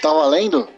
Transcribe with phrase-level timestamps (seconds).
[0.00, 0.68] Tá valendo?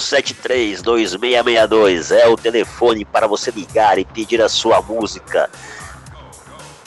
[0.00, 5.50] seis dois é o telefone para você ligar e pedir a sua música,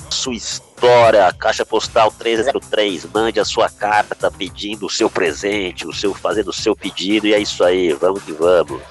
[0.09, 6.13] sua história, caixa postal 303, mande a sua carta pedindo o seu presente, o seu
[6.13, 8.81] fazendo o seu pedido e é isso aí, vamos que vamos.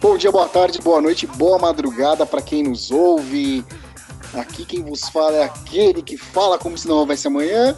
[0.00, 3.64] Bom dia, boa tarde, boa noite, boa madrugada para quem nos ouve.
[4.34, 7.74] Aqui quem vos fala é aquele que fala como se não houvesse amanhã.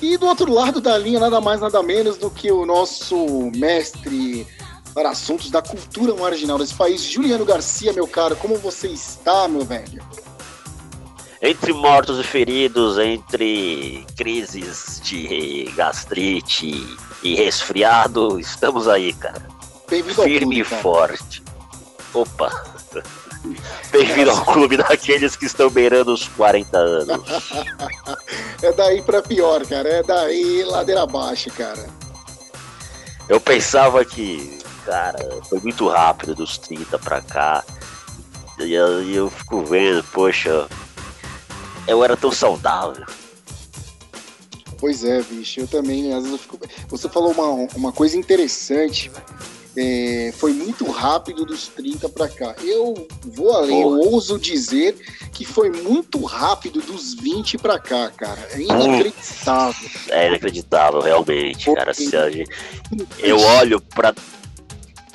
[0.00, 4.46] E do outro lado da linha, nada mais, nada menos do que o nosso mestre
[4.94, 8.34] para assuntos da cultura marginal desse país, Juliano Garcia, meu caro.
[8.36, 10.02] Como você está, meu velho?
[11.42, 19.55] Entre mortos e feridos, entre crises de gastrite e resfriado, estamos aí, cara.
[19.88, 21.42] Firme e forte.
[22.12, 22.50] Opa!
[23.92, 27.22] Bem-vindo ao clube daqueles que estão beirando os 40 anos.
[28.60, 29.88] é daí pra pior, cara.
[29.88, 31.88] É daí ladeira abaixo, cara.
[33.28, 37.64] Eu pensava que, cara, foi muito rápido dos 30 pra cá.
[38.58, 40.66] E eu, eu fico vendo, poxa,
[41.86, 43.06] eu era tão saudável.
[44.78, 46.58] Pois é, bicho, eu também, às vezes eu fico.
[46.88, 49.10] Você falou uma, uma coisa interessante
[49.76, 52.54] é, foi muito rápido dos 30 para cá.
[52.62, 54.96] Eu vou além, eu ouso dizer
[55.32, 58.40] que foi muito rápido dos 20 para cá, cara.
[58.52, 59.90] É inacreditável.
[60.08, 61.92] É inacreditável, realmente, cara.
[61.92, 62.48] Gente,
[63.18, 64.14] eu olho para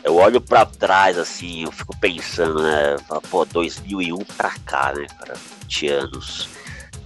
[0.03, 2.97] eu olho para trás assim, eu fico pensando, né?
[3.29, 5.33] Pô, 2001 para cá, né, cara?
[5.63, 6.49] 20 anos.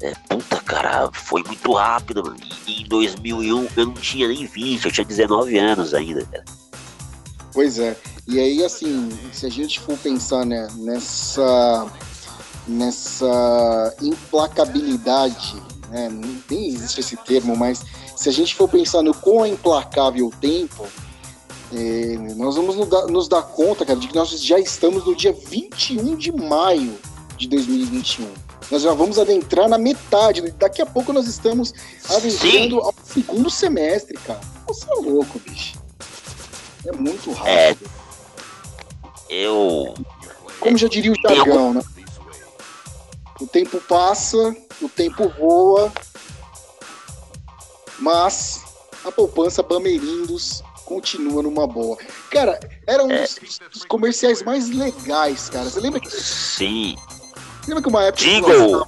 [0.01, 2.23] É, puta, cara, foi muito rápido.
[2.23, 2.37] Mano.
[2.67, 6.43] E em 2001 eu não tinha nem 20, eu tinha 19 anos ainda, cara.
[7.55, 7.95] Pois é.
[8.27, 11.87] E aí, assim, se a gente for pensar né, nessa,
[12.67, 15.55] nessa implacabilidade,
[15.89, 16.09] né,
[16.49, 17.81] nem existe esse termo, mas
[18.13, 20.85] se a gente for pensar no quão é implacável o tempo,
[21.73, 22.75] é, nós vamos
[23.09, 26.93] nos dar, conta, cara, de que nós já estamos no dia 21 de maio
[27.37, 28.27] de 2021.
[28.69, 30.41] Nós já vamos adentrar na metade.
[30.59, 31.73] Daqui a pouco nós estamos
[32.09, 32.81] adentrando Sim.
[32.81, 34.41] ao segundo semestre, cara.
[34.67, 35.84] Você é louco, bicho.
[36.85, 37.49] É muito rápido.
[37.49, 37.75] É,
[39.29, 39.93] eu.
[40.59, 41.81] Como já diria o jargão, né?
[43.39, 45.91] O tempo passa, o tempo voa,
[47.99, 48.63] mas
[49.03, 51.97] a poupança Bamerindos continua numa boa.
[52.29, 53.21] Cara, era um é.
[53.23, 55.65] dos, dos, comerciais mais legais, cara.
[55.69, 56.09] Você lembra que.
[56.09, 56.95] Sim.
[57.67, 58.23] Lembra que uma época.
[58.23, 58.87] Jingle!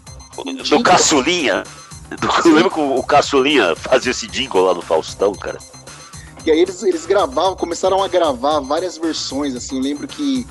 [0.70, 1.64] Do Caçulinha.
[2.22, 5.58] Do, lembra que o Caçulinha fazia esse jingle lá no Faustão, cara?
[6.48, 10.48] E aí eles, eles gravavam, começaram a gravar várias versões, assim, eu lembro que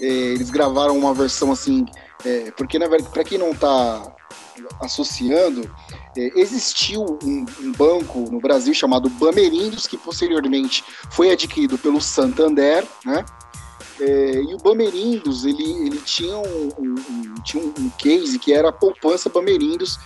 [0.00, 1.84] é, eles gravaram uma versão assim,
[2.24, 4.14] é, porque na verdade, para quem não está
[4.80, 5.68] associando,
[6.16, 12.86] é, existiu um, um, banco no Brasil chamado Bamerindos, que posteriormente foi adquirido pelo Santander,
[13.04, 13.24] né?
[14.00, 18.72] É, e o Bamerindos, ele, ele tinha, um, um, tinha um case que era a
[18.72, 19.98] poupança Bamerindos,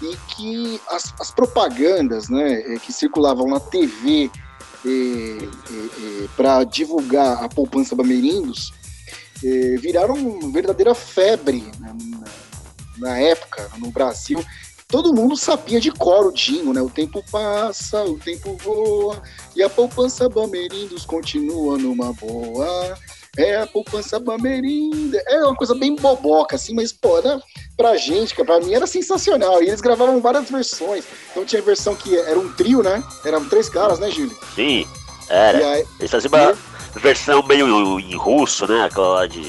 [0.00, 4.30] e que as, as propagandas né, é, que circulavam na TV
[6.36, 8.72] para divulgar a poupança Bamerindos
[9.80, 11.94] viraram verdadeira febre na,
[12.98, 14.44] na, época no Brasil.
[14.88, 16.80] Todo mundo sabia de cor o Dingo, né?
[16.80, 19.22] O tempo passa, o tempo voa
[19.54, 22.98] e a poupança Bamerindos continua numa boa.
[23.38, 25.22] É a poupança Bamerinda.
[25.26, 27.40] É uma coisa bem boboca, assim, mas, pô, era,
[27.76, 29.62] pra gente, pra mim era sensacional.
[29.62, 31.04] E eles gravavam várias versões.
[31.30, 33.02] Então tinha a versão que era um trio, né?
[33.24, 34.36] Eram três caras, né, Gil?
[34.56, 34.84] Sim,
[35.28, 35.58] era.
[35.58, 36.52] Aí, eles faziam uma
[36.96, 36.98] e...
[36.98, 38.84] versão meio em russo, né?
[38.84, 39.40] Aquela de.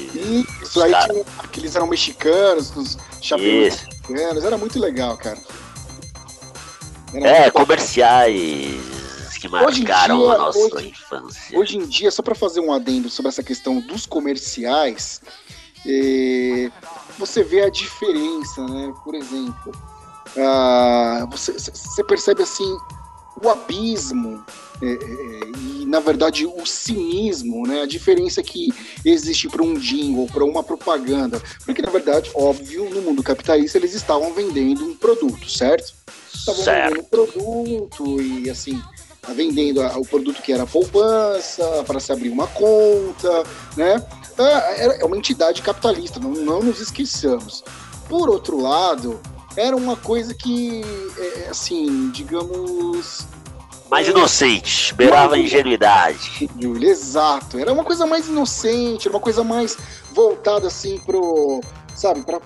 [0.62, 1.24] Isso, aí tinha,
[1.56, 4.44] eles eram mexicanos, os chapéus mexicanos.
[4.44, 5.38] Era muito legal, cara.
[7.12, 9.09] Era é, comerciais
[9.40, 11.58] que marcaram dia, a nossa hoje, infância.
[11.58, 15.22] Hoje em dia, só para fazer um adendo sobre essa questão dos comerciais,
[15.86, 16.70] é,
[17.18, 18.92] você vê a diferença, né?
[19.02, 19.72] Por exemplo,
[20.36, 22.76] ah, você, você, percebe assim
[23.42, 24.44] o abismo
[24.82, 24.96] é, é,
[25.58, 27.80] e na verdade o cinismo, né?
[27.82, 28.68] A diferença que
[29.04, 33.94] existe para um jingle, para uma propaganda, porque na verdade, óbvio, no mundo capitalista eles
[33.94, 35.94] estavam vendendo um produto, certo?
[36.34, 36.88] Estavam certo.
[36.90, 38.78] vendendo um produto e assim
[39.34, 43.44] vendendo o produto que era poupança, para se abrir uma conta,
[43.76, 44.04] né?
[44.38, 47.62] É, é uma entidade capitalista, não, não nos esqueçamos.
[48.08, 49.20] Por outro lado,
[49.56, 50.82] era uma coisa que,
[51.18, 53.26] é, é assim, digamos.
[53.90, 56.48] Mais inocente, beirava a ingenuidade.
[56.80, 59.76] Exato, era uma coisa mais inocente, era uma coisa mais
[60.12, 61.60] voltada assim pro
[62.00, 62.40] sabe, para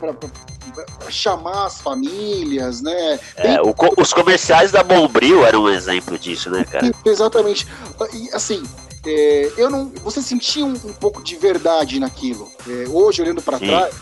[1.08, 3.20] chamar as famílias, né?
[3.36, 6.90] É, o, os comerciais da Bombril eram um exemplo disso, né, cara?
[7.06, 7.66] Exatamente.
[8.12, 8.62] E, assim,
[9.06, 12.50] é, eu não, você sentia um, um, pouco de verdade naquilo.
[12.68, 13.94] É, hoje, olhando para trás,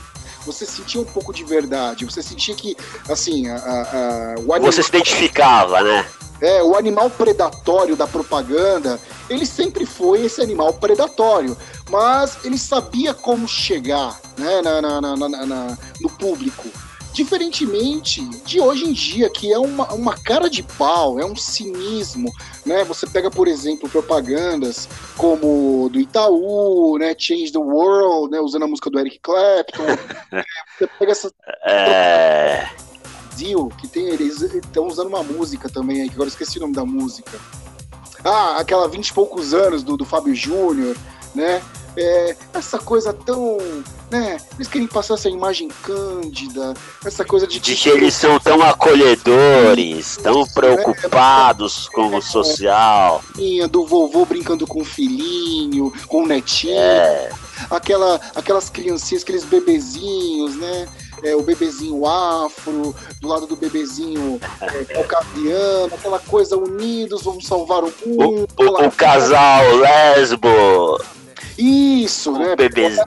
[0.46, 2.06] você sentia um pouco de verdade.
[2.06, 2.74] Você sentia que,
[3.08, 4.72] assim, a, a, o animal...
[4.72, 6.06] Você se identificava, né?
[6.42, 8.98] É, o animal predatório da propaganda,
[9.30, 11.56] ele sempre foi esse animal predatório,
[11.88, 16.68] mas ele sabia como chegar né, na, na, na, no público.
[17.12, 22.32] Diferentemente de hoje em dia, que é uma, uma cara de pau, é um cinismo,
[22.64, 22.82] né?
[22.84, 27.14] Você pega, por exemplo, propagandas como do Itaú, né?
[27.16, 28.40] Change the World, né?
[28.40, 29.84] Usando a música do Eric Clapton.
[30.78, 31.30] Você pega essa...
[31.66, 32.66] É...
[33.36, 36.84] Deal, que tem, eles estão usando uma música também, que agora esqueci o nome da
[36.84, 37.38] música.
[38.24, 40.96] Ah, aquela 20 e poucos anos do, do Fábio Júnior,
[41.34, 41.60] né?
[41.96, 43.58] é, essa coisa tão.
[44.10, 46.74] Né, eles querem passar essa imagem cândida,
[47.04, 47.58] essa coisa de.
[47.58, 53.22] De que eles são tão acolhedores, tão preocupados é, com o social.
[53.70, 56.78] Do vovô brincando com o filhinho, com o netinho.
[56.78, 57.30] É.
[57.70, 60.88] Aquela, aquelas criancinhas, aqueles bebezinhos, né?
[61.22, 67.84] É, o bebezinho afro, do lado do bebezinho é, caucasiano, aquela coisa unidos, vamos salvar
[67.84, 68.48] o mundo.
[68.58, 71.00] O, o, o casal lesbo.
[71.56, 72.56] Isso, né?
[72.56, 72.98] Bebês.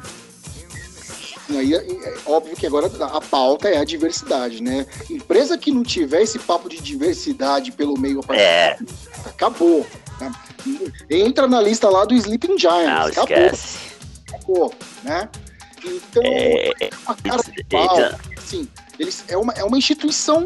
[1.50, 4.86] Aí, é, óbvio que agora a pauta é a diversidade, né?
[5.10, 8.78] Empresa que não tiver esse papo de diversidade pelo meio é.
[9.26, 9.86] acabou.
[10.20, 10.32] Né?
[11.10, 13.16] Entra na lista lá do Sleeping Giants.
[13.16, 13.46] Não, acabou.
[13.46, 13.78] esquece.
[14.28, 14.74] Acabou,
[15.04, 15.30] né?
[15.86, 17.98] Então, é, é uma cara de pau.
[18.38, 18.68] Assim,
[19.00, 20.46] eles, é, uma, é uma instituição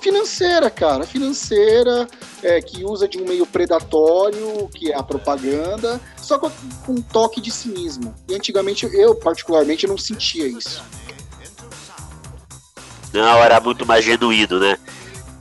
[0.00, 2.08] financeira, cara, financeira,
[2.42, 6.50] é, que usa de um meio predatório, que é a propaganda, só com,
[6.84, 8.12] com um toque de cinismo.
[8.28, 10.82] E antigamente eu, particularmente, não sentia isso.
[13.12, 14.76] Não, era muito mais genuíno, né?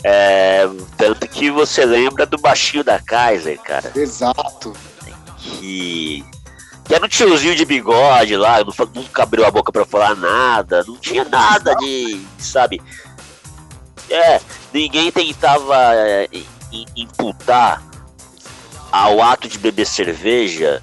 [0.03, 0.67] É,
[0.97, 3.91] tanto que você lembra do baixinho da Kaiser, cara.
[3.95, 4.73] Exato.
[5.37, 6.23] Que,
[6.91, 8.57] que era um tiozinho de bigode lá,
[8.93, 12.81] nunca abriu a boca para falar nada, não tinha nada de, sabe?
[14.09, 14.41] É,
[14.73, 16.27] ninguém tentava é,
[16.93, 17.81] imputar
[18.91, 20.81] ao ato de beber cerveja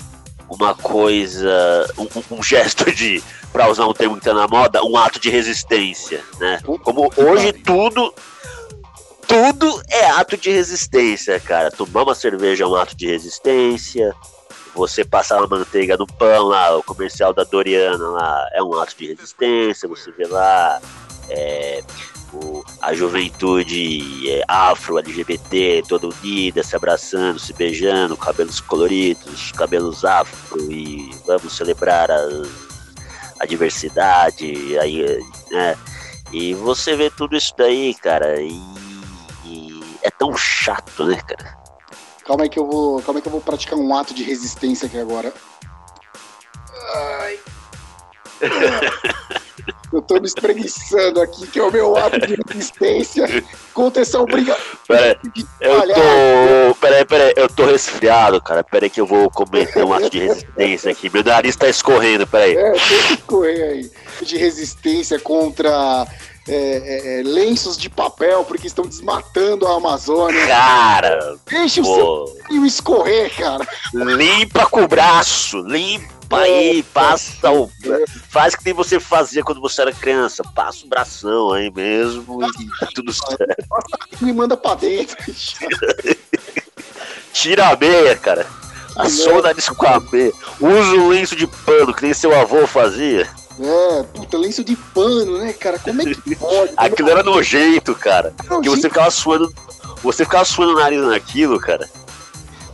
[0.48, 3.22] uma coisa, um, um gesto de,
[3.52, 6.58] para usar um termo que tá na moda, um ato de resistência, né?
[6.84, 8.14] Como hoje tudo
[9.26, 11.70] tudo é ato de resistência, cara.
[11.70, 14.16] Tomar uma cerveja é um ato de resistência.
[14.78, 18.96] Você passar uma manteiga no pão lá, o comercial da Doriana lá, é um ato
[18.96, 19.88] de resistência.
[19.88, 20.80] Você vê lá
[21.28, 21.82] é,
[22.32, 30.04] o, a juventude é, afro, LGBT, toda unida, se abraçando, se beijando, cabelos coloridos, cabelos
[30.04, 32.28] afro, e vamos celebrar a,
[33.40, 35.20] a diversidade, aí,
[35.50, 35.76] né?
[36.32, 38.62] E você vê tudo isso daí, cara, e,
[39.44, 41.57] e é tão chato, né, cara?
[42.28, 43.00] Calma aí que eu vou.
[43.00, 45.32] Calma aí que eu vou praticar um ato de resistência aqui agora.
[46.94, 47.38] Ai.
[49.90, 53.26] Eu tô me espreguiçando aqui, que é o meu ato de resistência
[53.72, 54.62] contra essa obrigação.
[54.86, 55.18] Pera,
[55.60, 56.74] eu tô.
[56.78, 58.62] Peraí, peraí, eu tô resfriado, cara.
[58.62, 61.08] Peraí que eu vou cometer um ato de resistência aqui.
[61.08, 62.54] Meu nariz tá escorrendo, peraí.
[62.54, 63.90] É, tem que escorrer aí.
[64.20, 66.06] De resistência contra
[66.48, 70.46] é, é, é, lenços de papel porque estão desmatando a Amazônia.
[70.46, 71.36] Cara!
[71.46, 72.24] Deixa pô.
[72.24, 73.66] o seu escorrer, cara.
[73.92, 77.70] Limpa com o braço, limpa aí, passa o.
[78.30, 80.42] Faz que nem você fazia quando você era criança.
[80.54, 83.66] Passa o bração aí mesmo e tá tudo certo.
[84.20, 85.16] Me manda pra dentro.
[87.32, 88.46] Tira a meia, cara.
[88.96, 90.32] Assou o nariz com a meia.
[90.60, 93.28] Usa um lenço de pano, que nem seu avô fazia.
[93.60, 95.78] É, puta, lenço de pano, né, cara?
[95.78, 96.72] Como é que pode?
[96.76, 98.34] Aquilo era nojento, cara.
[98.62, 99.52] que você ficava suando.
[100.02, 101.88] Você ficava suando o nariz naquilo, cara.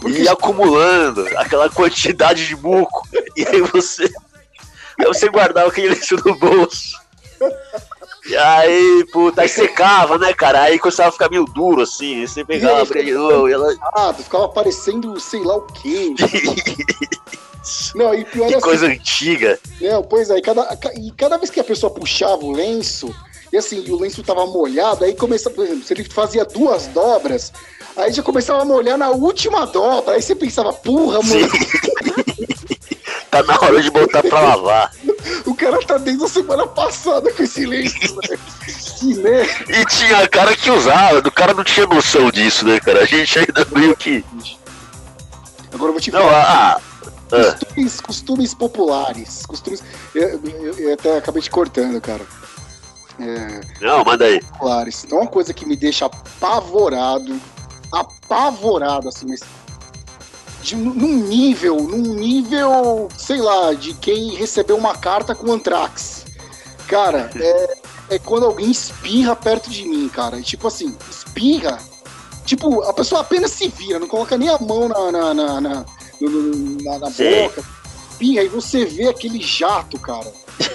[0.01, 0.23] Porque...
[0.23, 3.09] E acumulando aquela quantidade de muco.
[3.37, 4.05] E aí você.
[4.99, 7.03] Aí você guardava aquele lenço no bolso.
[8.27, 10.63] E aí, puta, aí secava, né, cara?
[10.63, 12.21] Aí começava a ficar meio duro assim.
[12.21, 13.49] Aí você pegava, a de novo.
[13.49, 13.75] E ela...
[13.95, 16.15] Ah, ficava parecendo sei lá o quê.
[17.95, 19.59] Não, e pior que é assim, coisa antiga.
[19.81, 23.15] Não, pois é, e cada, e cada vez que a pessoa puxava o lenço,
[23.53, 26.87] e assim, e o lenço tava molhado, aí começava, por exemplo, se ele fazia duas
[26.89, 27.53] dobras,
[27.97, 31.49] aí já começava a molhar na última dobra, aí você pensava, porra, mano.
[33.31, 34.93] tá na hora de botar pra lavar.
[35.47, 38.41] o cara tá desde a semana passada com esse lenço, velho.
[38.99, 39.73] Que merda.
[39.73, 43.03] E tinha cara que usava, o cara não tinha noção disso, né, cara?
[43.03, 44.25] A gente ainda meio que.
[45.73, 46.25] Agora eu vou te falar.
[46.25, 46.81] Não, a,
[47.43, 49.47] costumes, costumes populares.
[49.47, 49.83] Costumes.
[50.15, 52.25] Eu, eu, eu, até acabei te cortando, cara.
[53.19, 54.41] É, Não, manda aí.
[54.41, 55.05] Populares.
[55.05, 57.41] Então, uma coisa que me deixa apavorado,
[57.93, 59.41] apavorado, assim, mas.
[60.63, 66.25] De, num nível, num nível, sei lá, de quem recebeu uma carta com Antrax.
[66.89, 67.79] Cara, é,
[68.11, 70.41] é quando alguém espirra perto de mim, cara.
[70.41, 71.79] Tipo assim, espirra.
[72.47, 75.85] Tipo, a pessoa apenas se vira, não coloca nem a mão na, na, na, na
[76.29, 77.65] na, na boca.
[78.11, 80.31] Espirra, aí você vê aquele jato, cara.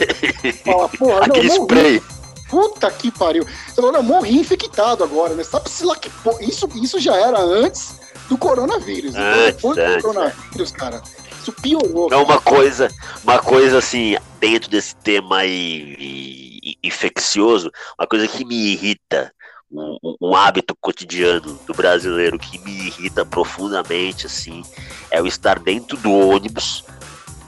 [0.65, 2.01] Fala, porra, Aquele não, spray.
[2.49, 3.45] Puta que pariu.
[3.45, 5.43] Você falou, não, morri infectado agora, né?
[5.43, 6.09] Sabe-se lá que.
[6.41, 9.11] Isso, isso já era antes do coronavírus.
[9.11, 11.01] Então, antes, depois do antes, coronavírus, cara.
[11.41, 12.09] Isso piorou.
[12.09, 12.89] Não, uma coisa,
[13.23, 19.31] uma coisa assim, dentro desse tema aí infeccioso, uma coisa que me irrita
[19.71, 24.63] um, um, hábito cotidiano do brasileiro que me irrita profundamente, assim,
[25.11, 26.83] é o estar dentro do ônibus,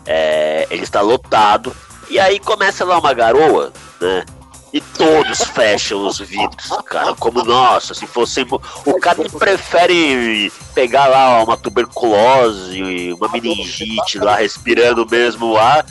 [0.05, 1.75] é, ele está lotado,
[2.09, 4.25] e aí começa lá uma garoa, né?
[4.73, 8.45] E todos fecham os vidros, cara, como nossa, se fosse.
[8.85, 15.85] O cara prefere pegar lá uma tuberculose, uma meningite lá respirando mesmo ar,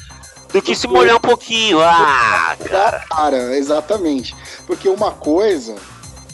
[0.51, 1.79] do que se molhar um pouquinho.
[1.83, 3.05] Ah, cara.
[3.11, 4.35] Cara, exatamente.
[4.67, 5.77] Porque uma coisa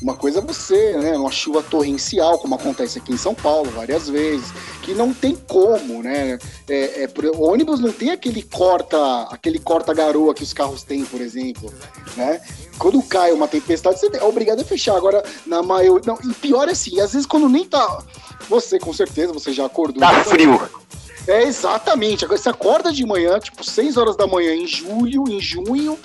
[0.03, 4.09] uma coisa é você, né, uma chuva torrencial, como acontece aqui em São Paulo várias
[4.09, 6.39] vezes, que não tem como, né?
[6.69, 11.05] É, é, o ônibus não tem aquele corta, aquele corta garoa que os carros têm,
[11.05, 11.73] por exemplo,
[12.17, 12.41] né?
[12.79, 14.97] Quando cai uma tempestade, você é obrigado a fechar.
[14.97, 16.03] Agora, na maioria.
[16.07, 18.03] Não, e pior é assim, às vezes quando nem tá.
[18.49, 20.01] Você, com certeza, você já acordou.
[20.01, 20.61] Tá frio.
[21.27, 22.25] É, exatamente.
[22.25, 25.99] Agora, você acorda de manhã, tipo, 6 horas da manhã em julho, em junho,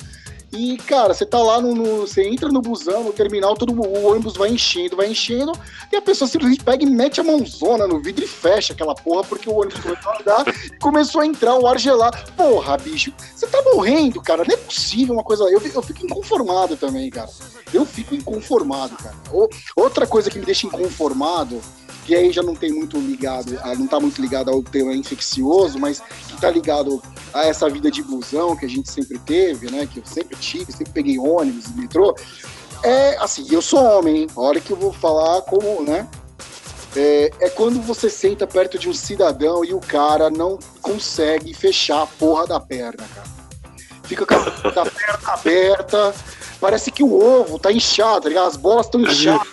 [0.54, 4.08] e, cara, você tá lá no, no, Você entra no busão, no terminal, todo o
[4.08, 5.54] ônibus vai enchendo, vai enchendo,
[5.92, 9.24] e a pessoa simplesmente pega e mete a mãozona no vidro e fecha aquela porra,
[9.24, 12.18] porque o ônibus começou a andar e começou a entrar o ar gelado.
[12.36, 14.44] Porra, bicho, você tá morrendo, cara.
[14.46, 15.44] Não é possível uma coisa.
[15.46, 17.30] Eu, eu fico inconformado também, cara.
[17.74, 19.16] Eu fico inconformado, cara.
[19.76, 21.62] Outra coisa que me deixa inconformado
[22.12, 26.02] que aí já não tem muito ligado, não tá muito ligado ao tema infeccioso, mas
[26.28, 27.02] que tá ligado
[27.34, 29.88] a essa vida de busão que a gente sempre teve, né?
[29.90, 32.14] Que eu sempre tive, sempre peguei ônibus e metrô.
[32.84, 34.28] É assim, eu sou homem, hein?
[34.36, 36.06] Olha que eu vou falar como, né?
[36.98, 42.02] É, é, quando você senta perto de um cidadão e o cara não consegue fechar
[42.02, 43.28] a porra da perna, cara.
[44.04, 44.42] Fica com a
[44.84, 46.14] perna aberta,
[46.62, 49.48] Parece que o ovo tá inchado, tá As bolas estão inchadas.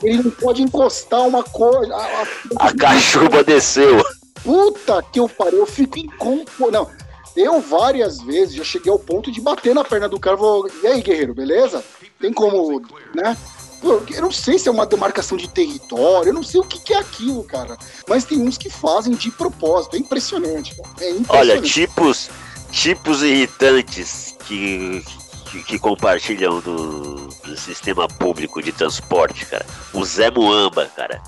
[0.00, 1.92] Ele não pode encostar uma coisa.
[1.92, 2.22] A,
[2.60, 4.06] a, a cachuba desceu.
[4.44, 6.70] Puta que eu parei, eu fico inconformado.
[6.70, 6.90] Não,
[7.36, 10.70] eu várias vezes já cheguei ao ponto de bater na perna do cara e vou,
[10.82, 11.84] e aí, guerreiro, beleza?
[12.20, 12.80] Tem como,
[13.12, 13.36] né?
[13.82, 16.94] Eu não sei se é uma demarcação de território, eu não sei o que, que,
[16.94, 17.76] é aquilo, cara.
[18.08, 19.96] Mas tem uns que fazem de propósito.
[19.96, 20.88] É impressionante, cara.
[21.00, 21.30] É impressionante.
[21.30, 22.28] Olha, tipos,
[22.72, 25.04] tipos irritantes que,
[25.50, 29.66] que, que compartilham do, do, sistema público de transporte, cara.
[29.92, 31.20] O Zé Muamba, cara.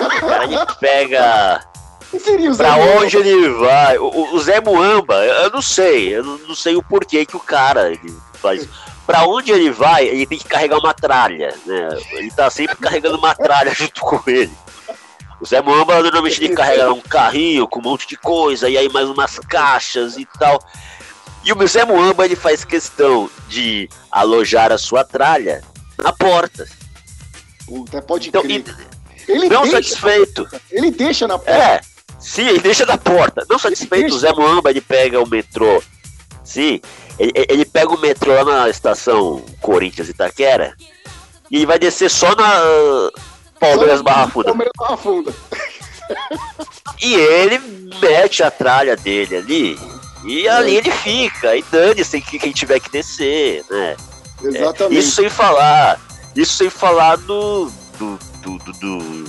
[0.00, 1.64] O cara ele pega.
[2.56, 3.96] Pra onde ele vai?
[3.98, 7.92] O, o, Zé Muamba, eu não sei, eu não sei o porquê que o cara
[8.34, 8.68] faz.
[9.06, 11.88] Pra onde ele vai, ele tem que carregar uma tralha, né?
[12.12, 14.52] Ele tá sempre carregando uma tralha junto com ele.
[15.40, 18.88] O Zé Muamba normalmente ele carrega um carrinho com um monte de coisa, e aí
[18.88, 20.60] mais umas caixas e tal.
[21.44, 25.62] E o Zé Muamba ele faz questão de alojar a sua tralha
[25.98, 26.68] na porta.
[27.66, 28.64] Puta, pode então, crer.
[29.26, 30.48] Ele não deixa, satisfeito.
[30.70, 31.52] Ele deixa na porta.
[31.52, 31.80] É,
[32.18, 33.46] sim, ele deixa na porta.
[33.48, 35.82] Não satisfeito, o Zé Muamba ele pega o metrô.
[36.44, 36.80] Sim,
[37.18, 40.74] ele, ele pega o metrô lá na estação Corinthians Itaquera
[41.50, 43.10] e ele vai descer só na
[43.58, 44.48] Palmeiras Barra Funda.
[44.48, 45.34] Palmeiras Barra Funda.
[47.00, 47.58] E ele
[48.00, 53.64] mete a tralha dele ali e ali ele fica, e dane-se quem tiver que descer,
[53.70, 53.96] né?
[54.42, 54.96] Exatamente.
[54.96, 56.00] É, isso sem falar,
[56.36, 59.24] isso sem falar do, do, do, do,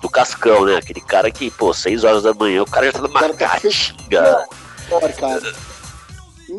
[0.00, 0.76] do Cascão, né?
[0.76, 4.46] Aquele cara que, pô, 6 horas da manhã, o cara já tá numa tá caixinha.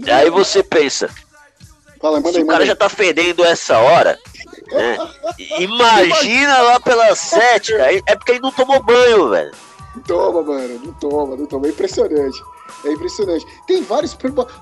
[0.07, 1.09] Aí você pensa,
[2.01, 2.67] Fala, se aí, o cara aí.
[2.67, 4.19] já tá fedendo essa hora,
[4.71, 4.97] né?
[5.59, 7.93] Imagina lá pelas 7, cara.
[8.05, 9.51] É porque ele não tomou banho, velho.
[9.95, 10.81] Não toma, mano.
[10.83, 11.67] Não toma, não toma.
[11.67, 12.43] É impressionante.
[12.83, 13.45] É impressionante.
[13.65, 14.15] Tem vários.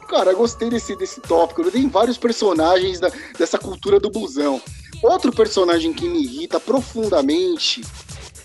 [0.07, 1.69] Cara, gostei desse, desse tópico.
[1.69, 4.62] Tem vários personagens da, dessa cultura do busão.
[5.01, 7.81] Outro personagem que me irrita profundamente.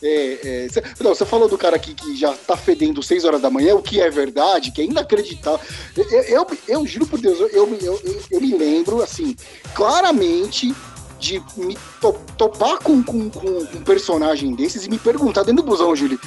[0.00, 3.40] É, é, cê, não, você falou do cara aqui que já tá fedendo 6 horas
[3.40, 5.60] da manhã, o que é verdade, que é inacreditável.
[5.96, 9.34] Eu, eu, eu juro por Deus, eu, eu, eu, eu me lembro, assim,
[9.74, 10.72] claramente
[11.18, 15.68] de me to, topar com, com, com um personagem desses e me perguntar dentro do
[15.68, 16.18] busão, Júlio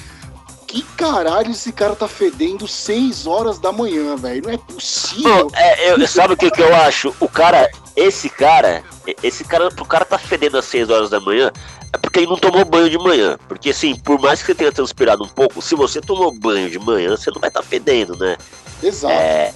[0.71, 4.43] que caralho esse cara tá fedendo 6 horas da manhã, velho?
[4.45, 5.29] Não é possível.
[5.29, 7.13] Não, é, eu, sabe o que, que eu acho?
[7.19, 8.81] O cara, esse cara,
[9.21, 11.51] esse cara, o cara tá fedendo às 6 horas da manhã,
[11.91, 13.37] é porque ele não tomou banho de manhã.
[13.49, 16.79] Porque assim, por mais que você tenha transpirado um pouco, se você tomou banho de
[16.79, 18.37] manhã, você não vai estar tá fedendo, né?
[18.81, 19.13] Exato.
[19.13, 19.53] É,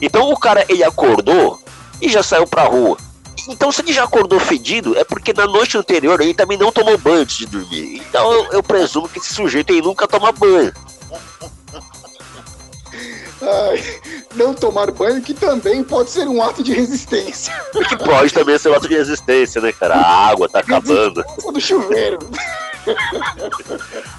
[0.00, 1.60] então o cara, ele acordou
[2.00, 2.96] e já saiu pra rua.
[3.48, 6.98] Então, se ele já acordou fedido, é porque na noite anterior ele também não tomou
[6.98, 8.02] banho antes de dormir.
[8.08, 10.72] Então, eu, eu presumo que esse sujeito aí nunca toma banho.
[13.42, 14.00] Ai,
[14.34, 17.54] não tomar banho, que também pode ser um ato de resistência.
[17.88, 19.94] Que pode também ser um ato de resistência, né, cara?
[19.94, 21.22] A água tá acabando.
[21.52, 22.18] do chuveiro.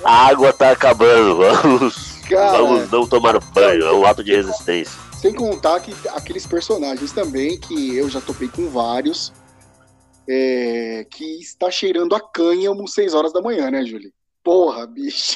[0.03, 2.17] A água tá acabando, vamos.
[2.29, 5.06] Cara, vamos não tomar banho, é um ato de resistência.
[5.27, 9.33] Sem contar que aqueles personagens também, que eu já topei com vários,
[10.25, 14.09] é, que está cheirando a canha às 6 horas da manhã, né, Júlio?
[14.41, 15.35] Porra, bicho.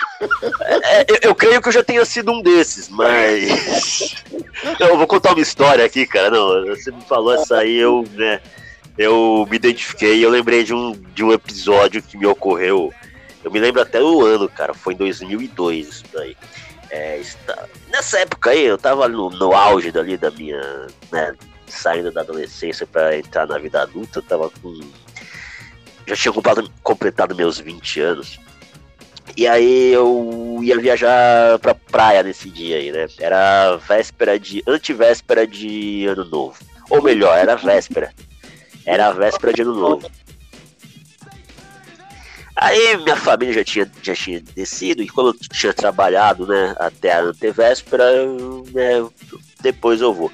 [0.62, 4.24] É, eu, eu, creio que eu já tenha sido um desses, mas.
[4.80, 6.32] eu vou contar uma história aqui, cara.
[6.32, 8.40] Não, você me falou essa aí, eu, né,
[8.98, 10.24] eu me identifiquei.
[10.24, 12.94] Eu lembrei de um, de um episódio que me ocorreu.
[13.44, 14.74] Eu me lembro até o ano, cara.
[14.74, 16.38] Foi em 2002 isso daí.
[16.92, 17.68] É, está...
[17.90, 20.62] Nessa época aí, eu tava no, no auge dali da minha.
[21.12, 21.36] Né,
[21.68, 24.80] saindo da adolescência para entrar na vida adulta, eu tava com.
[26.06, 28.40] Já tinha completado, completado meus 20 anos.
[29.38, 33.08] E aí eu ia viajar pra praia nesse dia aí, né?
[33.18, 34.62] Era véspera de.
[34.68, 36.58] antivéspera de ano novo.
[36.90, 38.14] Ou melhor, era véspera.
[38.86, 40.12] Era véspera de ano novo.
[42.62, 47.12] Aí minha família já tinha, já tinha descido, e como eu tinha trabalhado, né, até
[47.12, 48.06] a antevéspera,
[48.72, 49.10] né,
[49.62, 50.32] depois eu vou.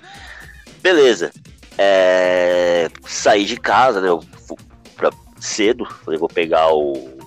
[0.81, 1.31] Beleza.
[1.77, 4.09] É, saí de casa, né,
[4.97, 7.17] pra, cedo, falei, vou pegar o,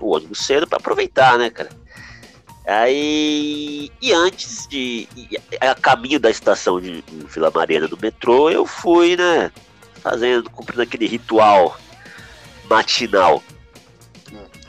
[0.00, 1.68] o ônibus cedo para aproveitar, né, cara.
[2.66, 5.06] Aí, e antes de,
[5.60, 9.52] a caminho da estação de Vila Mariana do metrô, eu fui, né,
[10.02, 11.76] fazendo, cumprindo aquele ritual
[12.68, 13.42] matinal.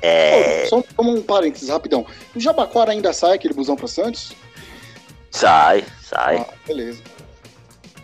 [0.02, 0.68] É...
[0.68, 2.06] Só como um parênteses, rapidão.
[2.36, 4.34] O Jabaquara ainda sai aquele busão para Santos?
[5.32, 6.38] Sai, sai.
[6.38, 7.02] Ah, beleza.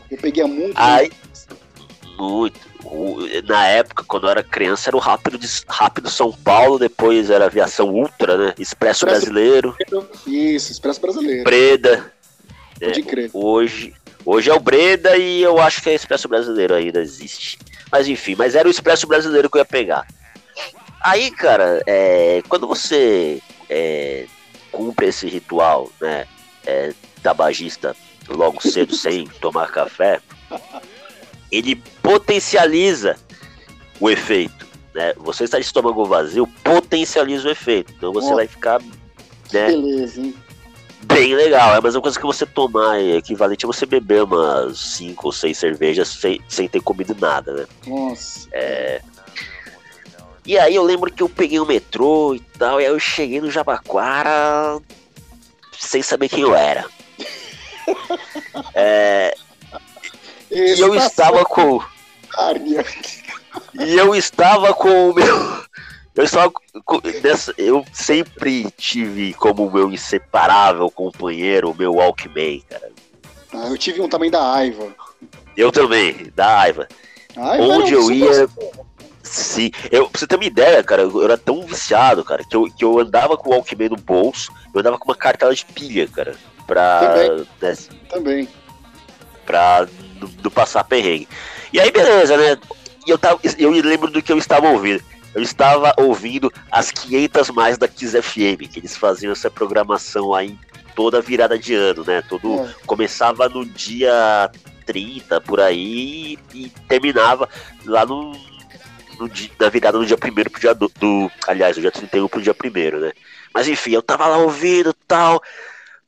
[0.10, 0.74] Eu peguei muito.
[0.76, 1.12] Aí,
[2.18, 2.60] muito.
[3.48, 7.46] Na época, quando eu era criança, era o Rápido, de, Rápido São Paulo, depois era
[7.46, 8.54] Aviação Ultra, né?
[8.60, 9.76] Expresso, Expresso Brasileiro.
[10.28, 11.44] Isso, Expresso Brasileiro.
[11.44, 12.14] Breda.
[12.80, 13.30] Pode é, crer.
[13.34, 13.94] Hoje,
[14.26, 17.58] hoje é o Breda e eu acho que é Expresso Brasileiro ainda existe.
[17.94, 20.08] Mas enfim, mas era o Expresso Brasileiro que eu ia pegar.
[21.00, 24.26] Aí, cara, é, quando você é,
[24.72, 26.26] cumpre esse ritual, né,
[26.66, 27.96] é, tabagista
[28.28, 30.20] logo cedo sem tomar café,
[31.52, 33.16] ele potencializa
[34.00, 34.66] o efeito.
[34.96, 35.14] Né?
[35.18, 37.94] Você está de estômago vazio, potencializa o efeito.
[37.96, 38.82] Então você oh, vai ficar.
[39.52, 40.36] Né, beleza, hein?
[41.06, 41.74] Bem legal.
[41.74, 45.32] É a mesma coisa que você tomar, é equivalente a você beber umas 5 ou
[45.32, 47.66] 6 cervejas sem, sem ter comido nada, né?
[47.88, 48.48] Nossa.
[48.52, 49.02] É...
[50.46, 53.40] E aí eu lembro que eu peguei o metrô e tal, e aí eu cheguei
[53.40, 54.82] no Jabaquara
[55.78, 56.86] sem saber quem eu era.
[58.76, 59.36] é...
[60.52, 61.82] E eu estava com.
[63.80, 65.64] E eu estava com o meu.
[66.16, 66.52] Eu só
[67.58, 72.92] eu sempre tive como meu inseparável companheiro o meu Walkman, cara.
[73.52, 74.94] Ah, eu tive um também da Aiva.
[75.58, 76.88] Eu também, da Aiva.
[77.36, 78.48] Onde eu ia.
[79.24, 82.66] Sim, eu, pra você ter uma ideia, cara, eu era tão viciado, cara, que eu,
[82.66, 86.08] que eu andava com o Walkman no bolso, eu andava com uma cartela de pilha,
[86.08, 86.36] cara,
[86.68, 87.00] pra.
[87.00, 87.48] Também.
[87.62, 87.76] Né,
[88.10, 88.50] também.
[89.46, 89.88] Pra
[90.42, 91.28] do, passar perrengue.
[91.72, 92.58] E aí, beleza, né?
[93.08, 97.50] E eu, tava, eu lembro do que eu estava ouvindo eu estava ouvindo as 500
[97.50, 100.58] mais da Kiss FM, que eles faziam essa programação aí
[100.96, 102.22] toda virada de ano, né?
[102.22, 102.76] Todo é.
[102.86, 104.52] começava no dia
[104.86, 107.50] 30 por aí e terminava
[107.86, 108.34] lá no,
[109.20, 110.20] no dia, na virada do dia 1
[110.50, 113.12] pro dia do, do, aliás, do dia 31 pro dia 1 né?
[113.54, 115.42] Mas enfim, eu tava lá ouvindo tal.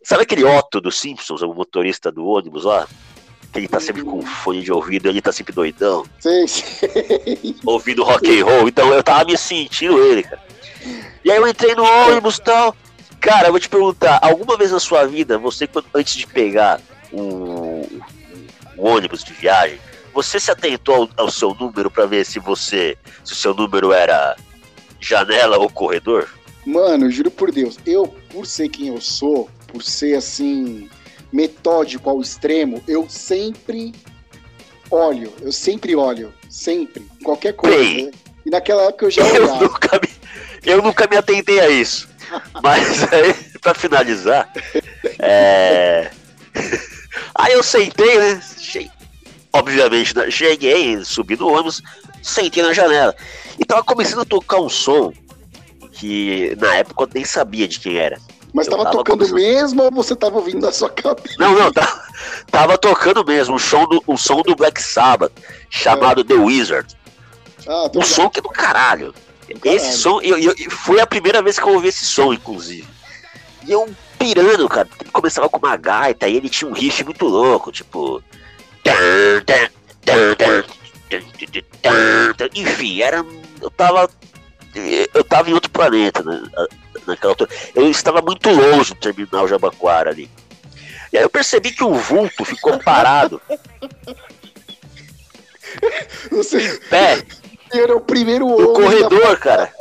[0.03, 2.87] Sabe aquele Otto dos Simpsons, o motorista do ônibus lá?
[3.55, 6.05] Ele tá sempre com fone de ouvido, ele tá sempre doidão.
[6.19, 7.55] Sim, sim.
[7.65, 10.41] Ouvindo rock and roll, então eu tava me sentindo ele, cara.
[11.23, 12.75] E aí eu entrei no ônibus e tal.
[13.19, 16.79] Cara, eu vou te perguntar, alguma vez na sua vida, você antes de pegar
[17.11, 17.87] o,
[18.77, 19.79] o ônibus de viagem,
[20.13, 23.91] você se atentou ao, ao seu número para ver se você, se o seu número
[23.91, 24.35] era
[24.99, 26.29] janela ou corredor?
[26.65, 30.89] Mano, juro por Deus, eu, por ser quem eu sou, por ser assim,
[31.31, 33.93] metódico ao extremo, eu sempre
[34.89, 38.05] olho, eu sempre olho, sempre, qualquer coisa.
[38.05, 38.11] Né?
[38.45, 40.09] E naquela época eu já eu nunca, me,
[40.63, 42.07] eu nunca me atentei a isso.
[42.61, 44.51] Mas aí, pra finalizar,
[45.19, 46.11] é...
[47.35, 48.41] aí eu sentei, né?
[49.53, 50.29] Obviamente, né?
[50.29, 51.81] cheguei, subi no ônibus,
[52.21, 53.15] sentei na janela.
[53.57, 55.13] E tava começando a tocar um som
[55.93, 58.19] que na época eu nem sabia de quem era.
[58.55, 59.35] Mas tava, tava tocando começando...
[59.35, 61.35] mesmo ou você tava ouvindo na sua cabeça?
[61.37, 62.03] Não, não, tava,
[62.49, 65.33] tava tocando mesmo, o som do, o som do Black Sabbath,
[65.69, 66.23] chamado é.
[66.23, 66.95] The Wizard.
[67.67, 69.13] Ah, um som que é do caralho.
[69.13, 69.75] do caralho.
[69.75, 72.87] Esse som, eu, eu, foi a primeira vez que eu ouvi esse som, inclusive.
[73.67, 74.87] E eu pirando, cara.
[75.01, 78.23] Ele começava com uma gaita e ele tinha um riff muito louco, tipo.
[82.55, 83.25] Enfim, era.
[83.61, 84.09] Eu tava.
[85.13, 86.41] Eu tava em outro planeta, né?
[87.05, 87.49] Naquela altura.
[87.73, 90.29] Eu estava muito longe do terminal Jabaquara ali.
[91.11, 93.41] E aí eu percebi que o vulto ficou parado.
[96.31, 96.79] Você...
[96.89, 97.23] Pé.
[97.71, 98.65] Juliano é o primeiro homem.
[98.65, 99.73] O corredor, cara.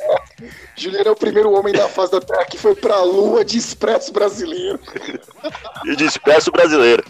[0.76, 4.12] Juliano é o primeiro homem da face da Terra que foi pra Lua de expresso
[4.12, 4.80] brasileiro.
[5.96, 7.04] de expresso brasileiro.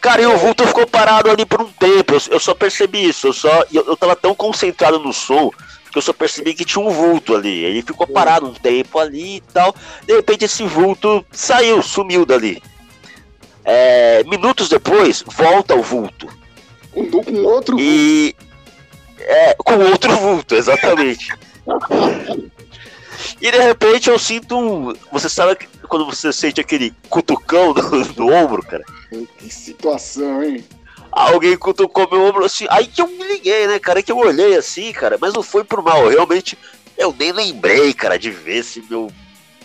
[0.00, 2.14] Cara, e o vulto ficou parado ali por um tempo.
[2.14, 3.26] Eu, eu só percebi isso.
[3.26, 5.50] Eu, só, eu, eu tava tão concentrado no som
[5.96, 7.64] que eu só percebi que tinha um vulto ali.
[7.64, 9.74] Ele ficou parado um tempo ali e tal.
[10.06, 12.62] De repente esse vulto saiu, sumiu dali.
[13.64, 16.28] É, minutos depois, volta o vulto.
[16.92, 18.34] Com, com outro e...
[18.36, 18.46] vulto.
[19.20, 21.32] É, com outro vulto, exatamente.
[23.40, 24.92] e de repente eu sinto um.
[25.10, 28.84] Você sabe quando você sente aquele cutucão no, no ombro, cara?
[29.38, 30.62] Que situação, hein?
[31.16, 32.66] Alguém cutucou meu ombro assim.
[32.68, 34.02] Aí que eu me liguei, né, cara?
[34.02, 35.16] Que eu olhei assim, cara.
[35.18, 36.06] Mas não foi por mal.
[36.06, 36.58] Realmente,
[36.98, 39.10] eu nem lembrei, cara, de ver se meu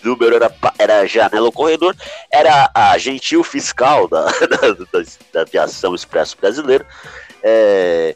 [0.01, 1.93] número era, era janela ou corredor.
[2.31, 6.85] Era a gentil fiscal da, da, da, aviação expresso brasileiro.
[7.43, 8.15] É,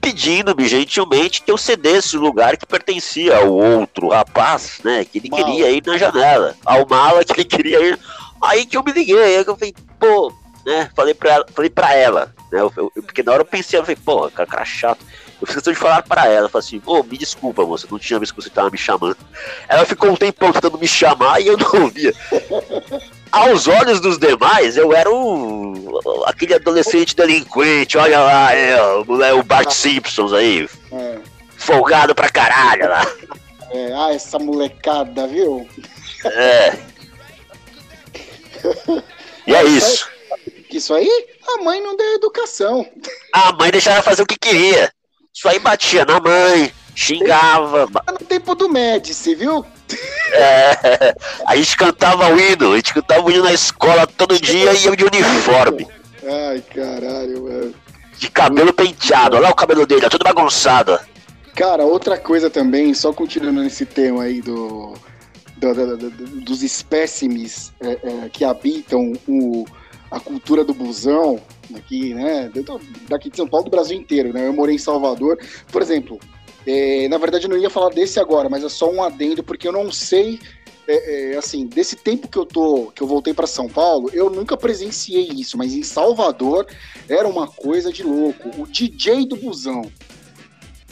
[0.00, 5.04] pedindo-me gentilmente que eu cedesse o lugar que pertencia ao outro rapaz, né?
[5.04, 5.44] Que ele mala.
[5.44, 7.98] queria ir na janela, ao mala que ele queria ir.
[8.42, 10.32] Aí que eu me liguei, aí eu falei, pô,
[10.64, 10.90] né?
[10.94, 12.60] Falei pra ela, falei pra ela né?
[12.60, 15.04] Eu, eu, porque na hora eu pensei, eu falei, pô, cara, cara chato.
[15.40, 17.98] Eu fiz questão de falar pra ela, falei assim, ô, oh, me desculpa, moça, não
[17.98, 19.16] tinha visto que você tava me chamando.
[19.68, 22.12] Ela ficou um tempão tentando me chamar e eu não ouvia
[23.32, 29.42] aos olhos dos demais, eu era o, aquele adolescente delinquente, olha lá, é, o, o
[29.42, 30.68] Bart Simpsons aí.
[30.92, 31.18] É.
[31.56, 33.06] Folgado pra caralho lá.
[33.70, 35.66] É, ah, essa molecada, viu?
[36.24, 36.78] É.
[39.44, 40.08] E é isso.
[40.76, 42.86] Isso aí, a mãe não deu educação.
[43.32, 44.92] A mãe deixava fazer o que queria.
[45.34, 47.86] Isso aí batia na mãe, xingava.
[47.86, 49.64] No tempo do Médici, viu?
[50.32, 51.14] É,
[51.46, 54.86] a gente cantava o hino, a gente cantava o hino na escola todo dia e
[54.86, 55.86] eu de uniforme.
[56.24, 57.74] Ai, caralho, mano.
[58.18, 60.98] De cabelo penteado, olha lá o cabelo dele, é tudo bagunçado.
[61.54, 64.94] Cara, outra coisa também, só continuando nesse tema aí do,
[65.56, 69.66] do, do, do dos espécimes é, é, que habitam o,
[70.12, 71.40] a cultura do busão,
[71.74, 72.52] aqui, né?
[73.08, 74.46] Daqui de São Paulo, do Brasil inteiro, né?
[74.46, 75.38] Eu morei em Salvador.
[75.72, 76.20] Por exemplo,
[76.66, 79.66] é, na verdade, eu não ia falar desse agora, mas é só um adendo, porque
[79.66, 80.38] eu não sei.
[80.86, 84.28] É, é, assim, desse tempo que eu tô, que eu voltei para São Paulo, eu
[84.28, 86.66] nunca presenciei isso, mas em Salvador
[87.08, 88.50] era uma coisa de louco.
[88.60, 89.90] O DJ do busão.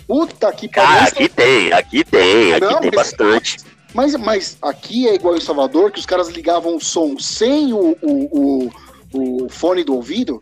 [0.07, 0.89] Puta que pariu.
[0.89, 3.57] Ah, aqui tem, aqui tem, aqui não, tem mas, bastante.
[3.93, 7.97] Mas, mas aqui é igual em Salvador, que os caras ligavam o som sem o,
[8.01, 8.73] o, o,
[9.13, 10.41] o fone do ouvido,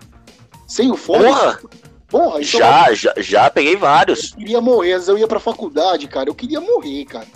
[0.66, 1.24] sem o fone.
[1.24, 1.60] Porra!
[2.08, 4.32] Porra, então já, já, já peguei vários.
[4.32, 6.30] Eu queria morrer, às vezes eu ia pra faculdade, cara.
[6.30, 7.26] Eu queria morrer, cara.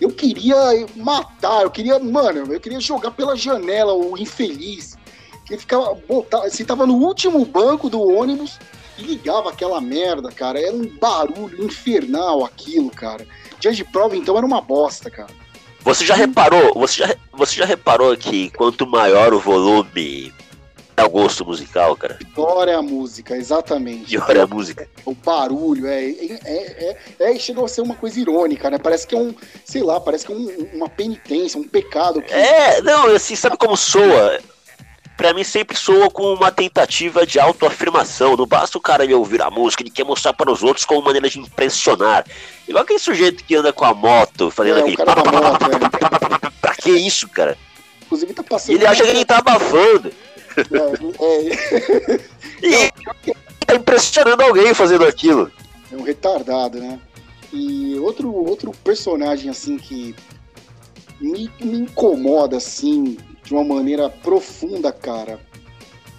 [0.00, 0.56] Eu queria
[0.96, 4.96] matar, eu queria, mano, eu queria jogar pela janela o infeliz.
[5.44, 8.58] Que ficava, botar, você tava no último banco do ônibus
[8.96, 10.60] e ligava aquela merda, cara.
[10.60, 13.26] Era um barulho infernal aquilo, cara.
[13.58, 15.34] Dia de prova, então, era uma bosta, cara.
[15.80, 20.32] Você já reparou, você já, você já reparou que quanto maior o volume
[21.00, 22.18] é o gosto musical, cara.
[22.34, 24.06] Pior é a música, exatamente.
[24.10, 24.88] Pior é a música.
[25.04, 28.78] O barulho, é, é, é, é, chegou a ser uma coisa irônica, né?
[28.78, 29.34] Parece que é um,
[29.64, 32.22] sei lá, parece que é um, uma penitência, um pecado.
[32.22, 32.32] Que...
[32.32, 34.38] É, não, assim, sabe como soa?
[35.16, 38.36] Pra mim sempre soa com uma tentativa de autoafirmação.
[38.36, 41.02] Não basta o cara me ouvir a música, ele quer mostrar para os outros como
[41.02, 42.24] maneira de impressionar.
[42.66, 44.96] Igual aquele sujeito que anda com a moto, fazendo é, aquele.
[46.60, 47.58] Pra que isso, cara?
[48.02, 48.76] Inclusive tá passando.
[48.76, 50.10] Ele acha que ele tá abafando.
[50.56, 52.20] É, é.
[52.62, 52.92] e
[53.66, 55.50] tá impressionando alguém fazendo aquilo.
[55.92, 56.98] É um retardado, né?
[57.52, 60.14] E outro, outro personagem, assim, que
[61.20, 65.40] me, me incomoda, assim, de uma maneira profunda, cara,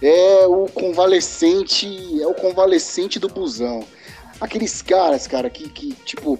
[0.00, 1.86] é o convalescente,
[2.20, 3.84] é o convalescente do busão.
[4.40, 6.38] Aqueles caras, cara, que, que tipo,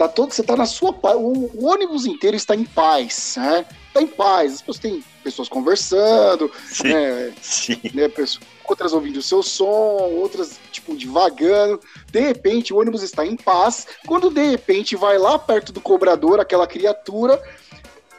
[0.00, 1.14] Tá todo, você tá na sua paz.
[1.14, 3.66] O, o, ônibus inteiro está em paz, né?
[3.92, 4.54] Tá em paz.
[4.54, 7.32] As pessoas têm pessoas conversando, sim, né?
[7.40, 7.80] Sim.
[7.94, 11.80] né pessoas, outras ouvindo o seu som, outras, tipo, divagando.
[12.10, 13.86] De repente, o ônibus está em paz.
[14.06, 17.40] Quando de repente vai lá perto do cobrador, aquela criatura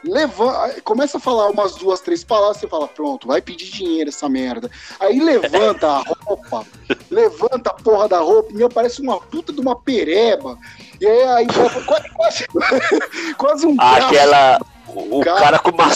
[0.04, 4.28] levanta, começa a falar umas duas, três palavras, você fala, pronto, vai pedir dinheiro essa
[4.28, 4.70] merda.
[4.98, 6.66] Aí levanta a roupa,
[7.10, 10.58] levanta a porra da roupa, e parece uma puta de uma pereba.
[11.00, 11.46] E aí,
[11.84, 12.46] quase, quase,
[13.38, 14.60] quase um Aquela.
[14.94, 15.90] O cara, cara, com uma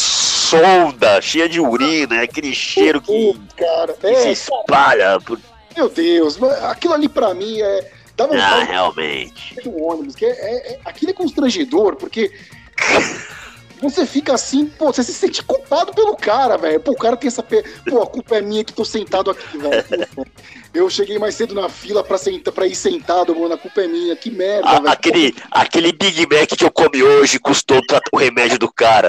[0.58, 5.20] sonda cheia de urina, aquele cheiro que, cara, que é, se espalha.
[5.20, 5.38] Por...
[5.76, 7.90] Meu Deus, aquilo ali pra mim é.
[8.16, 9.56] Dá ah, realmente.
[9.68, 12.32] Um ônibus, que é, é, é, aquilo é constrangedor, porque
[13.80, 16.80] você fica assim, pô, você se sente culpado pelo cara, velho.
[16.80, 17.42] Pô, o cara tem essa.
[17.42, 17.62] Pe...
[17.88, 19.84] Pô, a culpa é minha que tô sentado aqui, velho.
[20.72, 23.54] Eu cheguei mais cedo na fila pra, senta, pra ir sentado, mano.
[23.54, 24.14] A culpa é minha.
[24.14, 24.88] Que merda, velho.
[24.88, 27.80] Aquele, aquele Big Mac que eu comi hoje custou
[28.12, 29.08] o remédio do cara.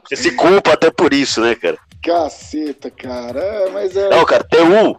[0.00, 1.78] Você se culpa até por isso, né, cara?
[2.02, 3.38] Caceta, cara.
[3.38, 4.08] É, mas é.
[4.08, 4.94] Não, cara, tem um.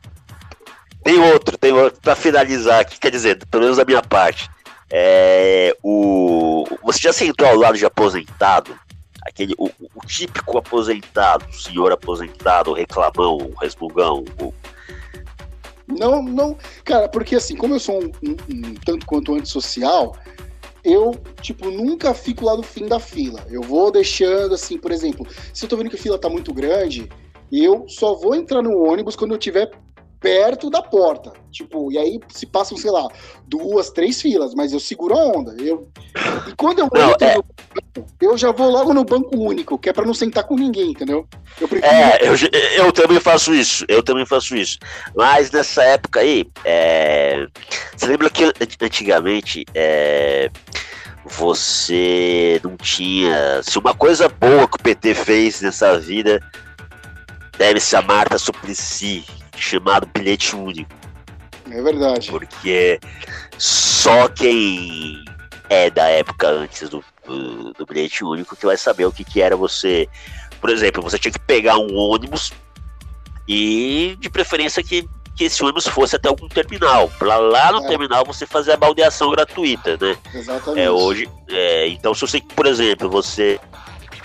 [1.04, 2.00] Tem outro, tem outro.
[2.00, 4.50] Pra finalizar aqui, quer dizer, pelo menos da minha parte.
[4.92, 8.78] É, o, você já sentou ao lado de aposentado?
[9.26, 14.24] Aquele, o, o típico aposentado, o senhor aposentado, o reclamão, o resmungão.
[14.40, 14.54] O...
[15.88, 20.16] Não, não, cara, porque assim, como eu sou um, um, um tanto quanto antissocial,
[20.84, 23.46] eu, tipo, nunca fico lá no fim da fila.
[23.50, 26.54] Eu vou deixando, assim, por exemplo, se eu tô vendo que a fila tá muito
[26.54, 27.10] grande,
[27.52, 29.72] eu só vou entrar no ônibus quando eu tiver
[30.24, 31.34] perto da porta.
[31.52, 33.10] Tipo, e aí se passam, sei lá,
[33.46, 35.54] duas, três filas, mas eu seguro a onda.
[35.62, 35.90] Eu...
[36.48, 37.38] E quando eu não, entro, é...
[38.22, 41.28] eu já vou logo no banco único, que é para não sentar com ninguém, entendeu?
[41.60, 41.94] Eu prefiro...
[41.94, 44.80] É, eu, eu também faço isso, eu também faço isso.
[45.14, 47.46] Mas nessa época aí, é...
[47.96, 48.46] você lembra que
[48.82, 50.50] antigamente é...
[51.26, 53.62] você não tinha.
[53.62, 56.40] Se uma coisa boa que o PT fez nessa vida
[57.58, 60.92] deve ser a Marta Suplicy, chamado bilhete único.
[61.70, 62.30] É verdade.
[62.30, 63.00] Porque
[63.58, 65.24] só quem
[65.70, 69.42] é da época antes do, do, do bilhete único que vai saber o que, que
[69.42, 70.08] era você.
[70.60, 72.54] Por exemplo, você tinha que pegar um ônibus
[73.48, 77.10] e de preferência que, que esse ônibus fosse até algum terminal.
[77.18, 77.88] Pra lá no é.
[77.88, 80.18] terminal você fazer a baldeação gratuita, né?
[80.34, 80.80] Exatamente.
[80.80, 83.60] É, hoje, é, então, se você, por exemplo, você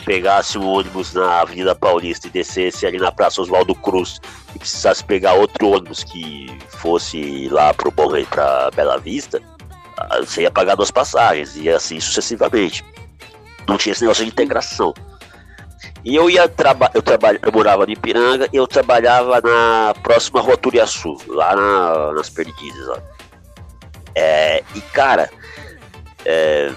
[0.08, 4.18] pegasse um ônibus na Avenida Paulista e descesse ali na Praça Oswaldo Cruz
[4.56, 9.38] e precisasse pegar outro ônibus que fosse lá pro Bom Rei, pra Bela Vista,
[9.98, 12.82] ah, você ia pagar duas passagens e assim sucessivamente.
[13.68, 14.94] Não tinha esse negócio de integração.
[16.02, 20.40] E eu ia trabalhar, eu, trabalha, eu morava no Ipiranga e eu trabalhava na próxima
[20.40, 22.88] Rua Turiaçu, lá na, nas Perdizes.
[24.14, 25.28] É, e cara,
[26.24, 26.72] é,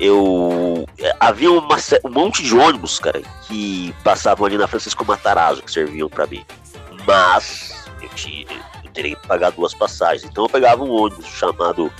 [0.00, 0.59] eu.
[1.20, 6.08] Havia uma, um monte de ônibus, cara, que passavam ali na Francisco Matarazzo, que serviam
[6.08, 6.42] para mim.
[7.06, 8.46] Mas eu, tinha,
[8.82, 10.24] eu teria que pagar duas passagens.
[10.24, 11.92] Então eu pegava um ônibus chamado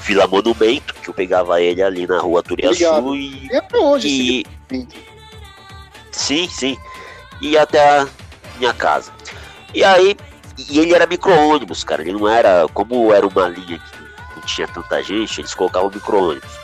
[0.00, 3.48] Vila Monumento, que eu pegava ele ali na rua Turiaçu e.
[3.56, 4.46] até hoje, e...
[6.12, 6.76] Sim, sim.
[7.40, 8.08] E até a
[8.58, 9.12] minha casa.
[9.74, 10.16] E aí.
[10.68, 12.02] E ele era micro-ônibus, cara.
[12.02, 12.66] Ele não era.
[12.74, 16.57] Como era uma linha que não tinha tanta gente, eles colocavam micro-ônibus.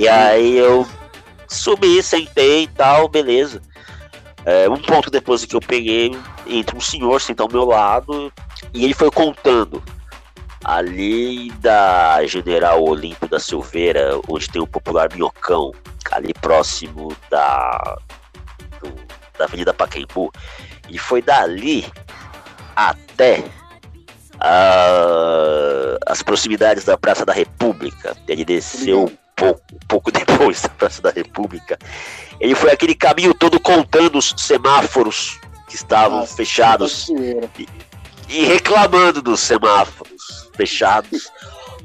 [0.00, 0.86] E aí eu
[1.46, 3.60] subi, sentei e tal, beleza.
[4.46, 8.32] É, um ponto depois que eu peguei, entra um senhor sentar ao meu lado
[8.72, 9.82] e ele foi contando.
[10.64, 15.70] Ali da General Olímpio da Silveira, onde tem o popular Minhocão,
[16.10, 17.98] ali próximo da,
[18.80, 18.94] do,
[19.38, 20.32] da Avenida Pacaembu,
[20.88, 21.84] e foi dali
[22.74, 23.40] até
[24.36, 28.16] uh, as proximidades da Praça da República.
[28.26, 31.78] Ele desceu pouco, pouco depois da Praça da República,
[32.38, 37.40] ele foi aquele caminho todo contando os semáforos que estavam Nossa, fechados e,
[38.28, 41.32] e, reclamando dos semáforos fechados.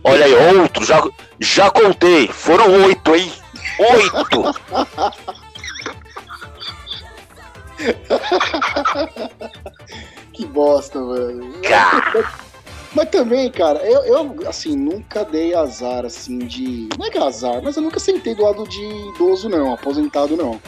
[0.04, 1.02] Olha aí, outro, já,
[1.40, 3.32] já contei, foram oito, hein?
[3.80, 4.54] Oito!
[10.34, 11.62] que bosta, velho.
[12.96, 16.88] Mas também, cara, eu, eu, assim, nunca dei azar, assim, de.
[16.98, 20.38] Não é que é azar, mas eu nunca sentei do lado de idoso, não, aposentado,
[20.38, 20.62] não.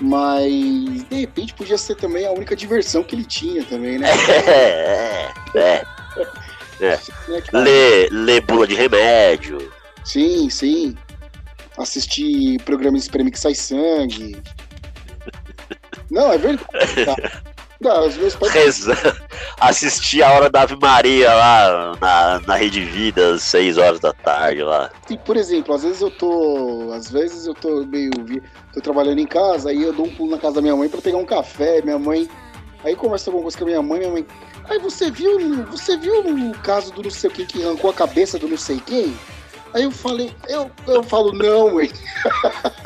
[0.00, 4.08] Mas, de repente, podia ser também a única diversão que ele tinha também, né?
[5.54, 5.84] É, é.
[6.80, 6.92] é.
[6.92, 9.70] é ler, ler bula de remédio.
[10.04, 10.96] Sim, sim.
[11.76, 14.40] Assistir programa de espreme que sai sangue.
[16.10, 17.04] Não, é verdade.
[17.04, 17.51] Tá.
[17.82, 18.52] Não, os meus pais...
[18.52, 19.26] Rezar,
[19.60, 24.12] assistir a hora da Ave Maria lá na, na Rede Vida, às 6 horas da
[24.12, 24.90] tarde lá.
[25.06, 26.92] Sim, por exemplo, às vezes eu tô.
[26.94, 28.10] Às vezes eu tô meio.
[28.72, 31.02] tô trabalhando em casa, aí eu dou um pulo na casa da minha mãe pra
[31.02, 32.28] pegar um café, minha mãe.
[32.84, 34.26] Aí conversa alguma coisa com a minha mãe, minha mãe.
[34.70, 37.94] Aí você viu, você viu o caso do não sei o que que arrancou a
[37.94, 39.16] cabeça do não sei quem?
[39.74, 41.90] Aí eu falei, eu, eu falo, não, mãe.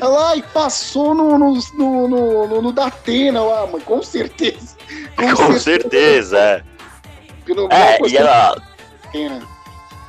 [0.00, 4.76] Ela, ai, passou no, no, no, no, no Datena lá, mãe, com certeza.
[5.16, 6.62] Com, com certeza, é.
[7.70, 8.56] é, e ela...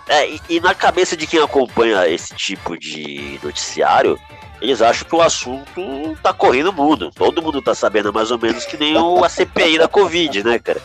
[0.08, 4.20] É, e, e na cabeça de quem acompanha esse tipo de noticiário,
[4.62, 7.12] eles acham que o assunto tá correndo mundo.
[7.16, 10.60] Todo mundo tá sabendo mais ou menos que nem o, a CPI da Covid, né,
[10.60, 10.82] cara?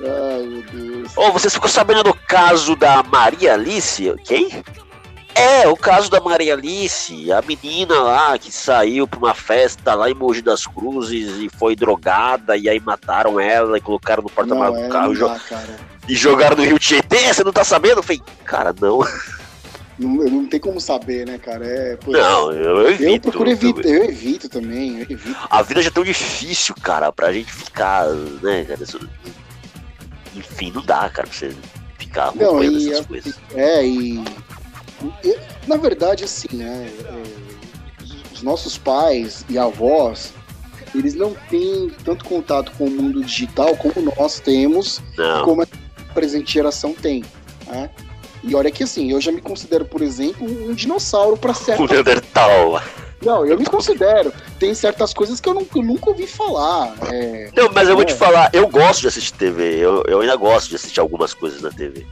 [0.00, 1.16] Ai, meu Deus.
[1.16, 4.14] Ô, oh, você ficou sabendo do caso da Maria Alice?
[4.24, 4.62] Quem?
[5.36, 10.10] É, o caso da Maria Alice, a menina lá que saiu pra uma festa lá
[10.10, 14.80] em Mogi das Cruzes e foi drogada, e aí mataram ela e colocaram no porta-malas
[14.80, 15.30] do é, carro jo
[16.08, 17.34] e jogaram no Rio Tietê.
[17.34, 17.98] Você não tá sabendo?
[17.98, 19.00] Eu falei, cara, não.
[19.98, 21.66] Não, não tem como saber, né, cara?
[21.66, 23.28] É, pô, não, eu evito.
[23.28, 25.36] Eu procuro evitar, eu evito também, eu evito.
[25.50, 28.06] A vida já é tão difícil, cara, pra gente ficar,
[28.42, 28.80] né, cara?
[30.34, 31.54] enfim, não dá, cara, pra você
[31.98, 33.40] ficar não, e, essas coisas.
[33.54, 34.22] É, e,
[35.66, 37.22] na verdade, assim, né, é,
[38.32, 40.32] os nossos pais e avós,
[40.94, 45.44] eles não têm tanto contato com o mundo digital como nós temos, não.
[45.44, 45.66] como a
[46.14, 47.24] presente geração tem,
[47.66, 47.90] né?
[48.42, 51.82] E olha que assim, eu já me considero, por exemplo, um dinossauro para certo.
[51.84, 52.80] Um Neandertal.
[53.22, 54.32] Não, eu me considero.
[54.58, 56.94] Tem certas coisas que eu nunca, eu nunca ouvi falar.
[57.10, 57.50] É...
[57.56, 58.16] Não, mas eu vou te é.
[58.16, 59.78] falar, eu gosto de assistir TV.
[59.78, 62.06] Eu, eu ainda gosto de assistir algumas coisas na TV.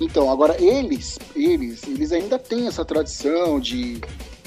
[0.00, 4.00] Então, agora eles, eles, eles ainda têm essa tradição de,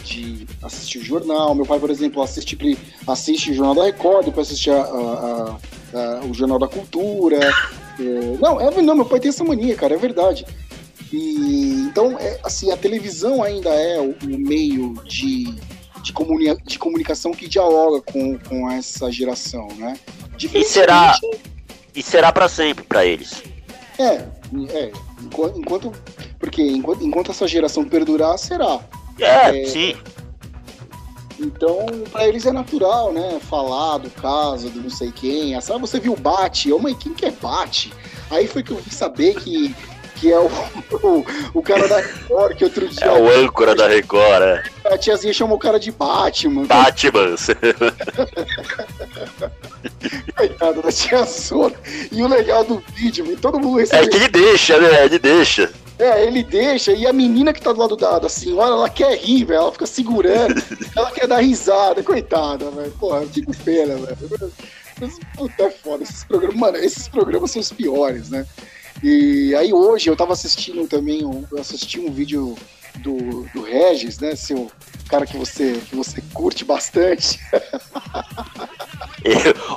[0.04, 1.56] de assistir jornal.
[1.56, 5.58] Meu pai, por exemplo, assiste, assiste o Jornal da Record, depois assiste a, a,
[5.94, 7.40] a, o Jornal da Cultura.
[8.00, 10.46] É, não, é, não, meu pai tem essa mania, cara, é verdade.
[11.12, 15.46] E, então, é, assim, a televisão ainda é o, o meio de,
[16.04, 19.98] de, comuni de comunicação que dialoga com, com essa geração, né?
[20.54, 21.18] E será,
[21.96, 23.44] e será para sempre para eles.
[23.98, 24.24] É,
[24.70, 24.92] é,
[25.56, 25.92] enquanto,
[26.40, 28.80] porque enquanto, enquanto essa geração perdurar, será.
[29.20, 29.96] É, é sim.
[31.40, 33.40] Então, para eles é natural, né?
[33.50, 35.56] Falar do caso, do não sei quem.
[35.56, 36.72] Ah, você viu Bate?
[36.72, 37.94] Ô, mãe, quem que é Bate?
[38.30, 39.74] Aí foi que eu fui saber que
[40.20, 40.48] que é o,
[41.02, 43.06] o, o, cara da Record, que outro dia.
[43.06, 44.64] É o âncora da Record, é.
[44.86, 46.66] A tiazinha chamou o cara de Batman.
[46.66, 47.36] Batman.
[50.40, 51.76] Coitado da tia Zona.
[52.10, 54.06] E o legal do vídeo, todo mundo recebe.
[54.06, 55.04] É que ele deixa, né?
[55.04, 55.70] Ele deixa.
[56.00, 59.18] É, ele deixa, e a menina que tá do lado da, da senhora, ela quer
[59.18, 59.60] rir, velho.
[59.60, 60.56] Ela fica segurando,
[60.96, 62.92] ela quer dar risada, coitada, velho.
[62.92, 64.54] Porra, eu fico pena, velho.
[65.36, 66.04] Puta, é foda.
[66.04, 68.46] Esses programas, mano, esses programas são os piores, né?
[69.04, 72.58] E aí hoje eu tava assistindo também, eu assisti um vídeo
[73.00, 74.38] do, do Regis, né?
[74.38, 74.72] Seu
[75.10, 77.40] cara que você, que você curte bastante.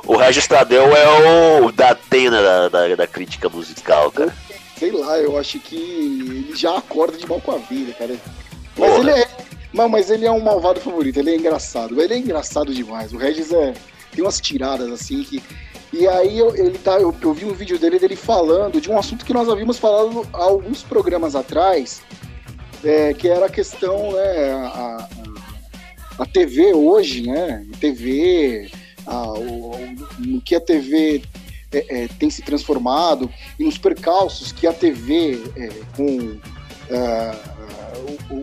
[0.07, 4.35] o Regis Tadeu é o da Atena da, da, da, crítica musical, cara.
[4.79, 8.17] Sei lá, eu acho que ele já acorda de mal com a vida, cara.
[8.77, 9.01] Mas Porra.
[9.01, 9.29] ele é.
[9.73, 12.01] Não, mas ele é um malvado favorito, ele é engraçado.
[12.01, 13.13] Ele é engraçado demais.
[13.13, 13.73] O Regis é.
[14.13, 15.43] Tem umas tiradas assim que
[15.93, 18.99] e aí eu, ele tá, eu, eu, vi um vídeo dele dele falando de um
[18.99, 22.01] assunto que nós havíamos falado há alguns programas atrás,
[22.83, 25.09] é, que era a questão, né, a,
[26.19, 28.71] a, a TV hoje, né, TV,
[29.07, 29.73] a, o,
[30.37, 31.23] o, que a TV
[31.73, 36.39] é, é, tem se transformado e nos percalços que a TV é, com
[36.91, 37.35] é,
[38.31, 38.43] o,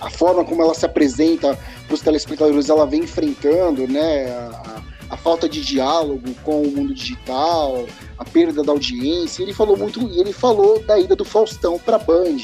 [0.00, 5.16] a forma como ela se apresenta para os telespectadores, ela vem enfrentando, né, a, a
[5.16, 9.42] falta de diálogo com o mundo digital, a perda da audiência.
[9.42, 12.38] Ele falou muito, e ele falou da ida do Faustão para Band,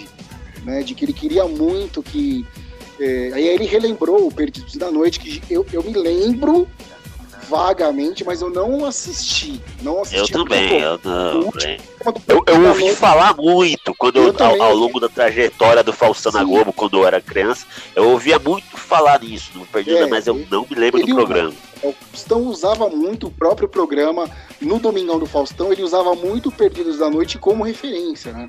[0.65, 2.45] né, de que ele queria muito que
[2.99, 6.67] é, aí ele relembrou o Perdidos da Noite, que eu, eu me lembro
[7.49, 9.61] vagamente, mas eu não assisti.
[9.83, 11.53] Não assisti eu também, eu não.
[12.29, 16.39] Eu, eu ouvi falar muito quando eu, ao, ao, longo da trajetória do Faustão Sim.
[16.39, 20.27] na Globo, quando eu era criança, eu ouvia muito falar nisso, no Perdida, é, mas
[20.27, 21.53] eu não me lembro do programa.
[21.83, 24.29] O Faustão usava muito o próprio programa
[24.61, 28.49] no Domingão do Faustão, ele usava muito Perdidos da Noite como referência, né?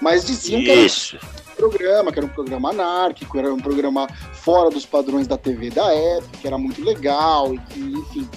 [0.00, 1.18] Mas diziam Isso.
[1.18, 5.36] que era programa, que era um programa anárquico, era um programa fora dos padrões da
[5.38, 8.28] TV da época, que era muito legal, e enfim.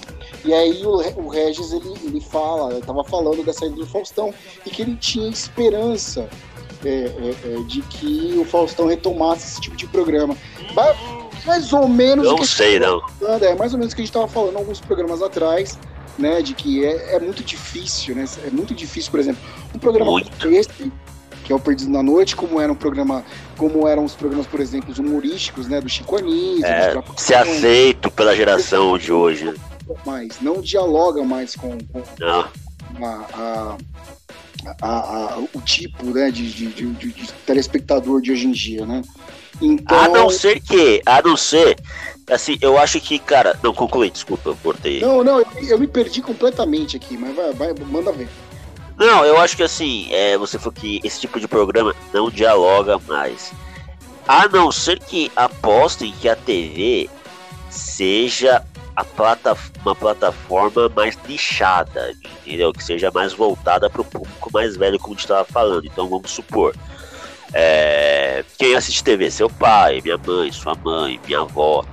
[0.46, 4.34] E aí o, o Regis ele, ele fala, ele tava falando dessa ida do Faustão
[4.66, 6.30] e que ele tinha esperança
[6.86, 10.38] é, é, é, de que o Faustão retomasse esse tipo de programa.
[11.46, 12.26] Mais ou menos.
[12.26, 13.02] Não sei, não.
[13.42, 15.78] é mais ou menos o que a gente estava falando alguns programas atrás.
[16.18, 18.26] né, de que é, é muito difícil, né?
[18.44, 19.40] É muito difícil, por exemplo,
[19.76, 20.48] um programa Muito.
[20.50, 20.92] esse,
[21.48, 23.24] que é o Perdido na Noite, como era um programa,
[23.56, 27.34] como eram os programas, por exemplo, os humorísticos, né, do Chico Anísio, É, Trapalhões, se
[27.34, 29.54] aceito pela geração de hoje.
[30.06, 32.04] mais, não dialoga mais com, com
[33.06, 33.78] a- a-
[34.82, 39.02] a- o tipo né, de, de- de- de- de telespectador de hoje em dia, né?
[39.62, 41.78] Então, A não ser que, a não ser,
[42.30, 45.00] assim, eu acho que, cara, não, conclui, desculpa, eu cortei.
[45.00, 48.28] não, não, eu, eu me perdi completamente aqui, mas vai, vai, manda ver.
[48.98, 52.98] Não, eu acho que assim, é, você falou que esse tipo de programa não dialoga
[53.08, 53.54] mais.
[54.28, 57.08] A não ser que apostem que a TV
[57.70, 62.12] seja a plata, uma plataforma mais nichada,
[62.44, 62.74] entendeu?
[62.74, 65.86] Que seja mais voltada para o público mais velho, como a gente estava falando.
[65.86, 66.76] Então vamos supor.
[67.54, 69.30] é, quem assiste TV?
[69.30, 71.86] Seu pai, minha mãe, sua mãe, minha avó.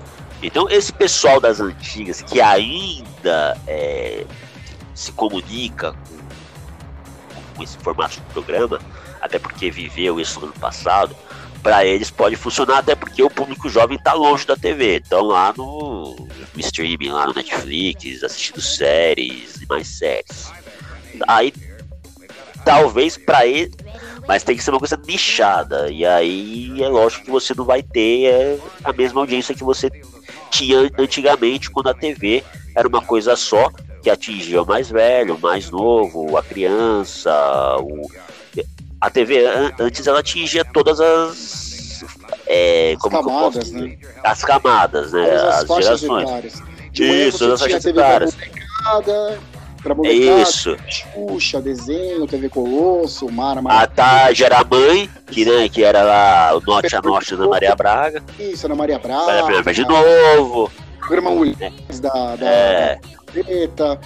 [0.43, 4.25] Então esse pessoal das antigas que ainda é,
[4.95, 5.95] se comunica
[7.55, 8.81] com esse formato de programa,
[9.21, 11.17] até porque viveu isso no ano passado,
[11.63, 15.55] para eles pode funcionar, até porque o público jovem está longe da TV, estão lá
[15.57, 20.53] no, no streaming, lá no Netflix, assistindo séries e mais séries.
[21.27, 21.55] Aí,
[22.63, 23.73] talvez para ele,
[24.29, 27.83] mas tem que ser uma coisa nichada, e aí é lógico que você não vai
[27.83, 29.91] ter é, a mesma audiência que você
[30.51, 32.45] tinha antigamente, quando a TV
[32.77, 33.71] era uma coisa só,
[34.05, 37.33] que atingia o mais velho, o mais novo, a criança,
[37.81, 38.07] o...
[39.01, 42.05] a TV an- antes ela atingia todas as
[42.47, 43.81] é, como posso camadas, dizer?
[43.81, 43.99] né?
[44.23, 46.29] as camadas, né, Todas as as gerações.
[46.29, 46.63] etárias.
[46.93, 48.37] De manhã Isso, todas as faixas etárias.
[49.83, 50.77] pra molecada, isso.
[50.89, 56.03] Xuxa, desenho, TV Colosso, Mara, A Mara tarde era a mãe, que, né, que era
[56.03, 58.23] lá o Norte a Norte da Maria Braga.
[58.39, 60.71] isso, Ana Maria Braga, ver de novo.
[61.07, 62.99] Programa Mulheres da, da, É.
[63.77, 63.99] da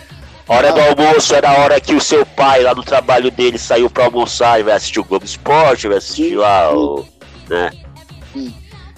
[0.49, 3.90] Hora do almoço era a hora que o seu pai lá no trabalho dele saiu
[3.90, 6.76] pra almoçar e vai assistir o Globo Esporte, vai assistir Sim, lá sim.
[6.76, 7.05] o.
[7.51, 7.70] né?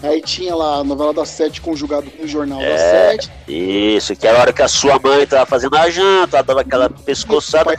[0.02, 2.70] Aí tinha lá a novela das sete conjugado com o jornal É.
[2.70, 3.30] das sete.
[3.46, 6.60] Isso, que era a hora que a sua mãe tava fazendo a janta, ela dava
[6.62, 7.78] aquela pescoçada.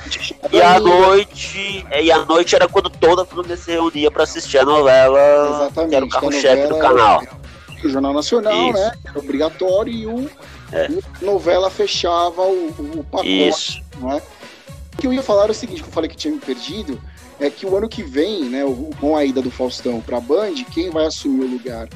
[0.51, 4.23] E à noite, é, e à noite era quando toda a família se reunia pra
[4.23, 5.19] assistir a novela,
[5.63, 7.23] Exatamente, que era o carro-chefe do canal.
[7.83, 8.73] O Jornal Nacional, Isso.
[8.79, 8.91] né?
[9.05, 10.29] Era obrigatório e o
[10.71, 10.85] É.
[11.21, 13.81] a novela fechava o, o- o pacote, Isso.
[13.99, 14.21] não é?
[14.93, 17.01] O que eu ia falar era o seguinte, que eu falei que tinha me perdido,
[17.39, 20.53] é que o ano que vem, né, o- com a ida do Faustão pra Band,
[20.71, 21.87] quem vai assumir o lugar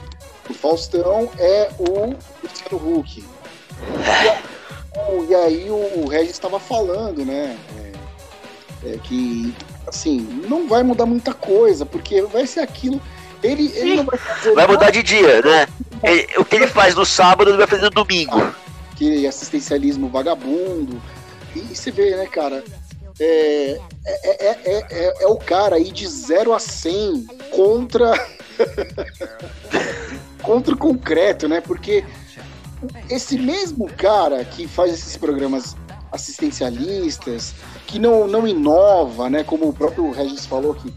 [0.47, 3.23] do Faustão é o Luciano Huck.
[3.23, 7.57] E, a- o- aí o, o Regis estava falando, né,
[8.83, 9.53] é, é que,
[9.87, 10.19] assim,
[10.49, 12.99] não vai mudar muita coisa, porque vai ser aquilo...
[13.45, 15.67] Ele, ele não vai fazer Vai nada mudar de dia, né?
[16.03, 18.53] Ele- o que ele faz no sábado, ele vai fazer no domingo.
[18.95, 21.01] que assistencialismo vagabundo.
[21.55, 22.63] E, e você vê, né, cara?
[23.19, 28.13] É, é, é, é, é- é o cara aí de 0 a 100 contra.
[30.41, 31.61] contra o concreto, né?
[31.61, 32.03] Porque
[33.09, 35.75] esse mesmo cara que faz esses programas
[36.11, 37.53] assistencialistas,
[37.87, 39.43] que não, não inova, né?
[39.43, 40.93] Como o próprio Regis falou que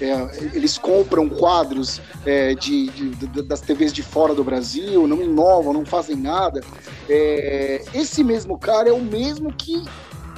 [0.00, 0.12] é,
[0.54, 5.86] eles compram quadros é, de, de- das TVs de fora do Brasil, não inovam, não
[5.86, 6.60] fazem nada.
[7.08, 9.82] É, esse mesmo cara é o mesmo que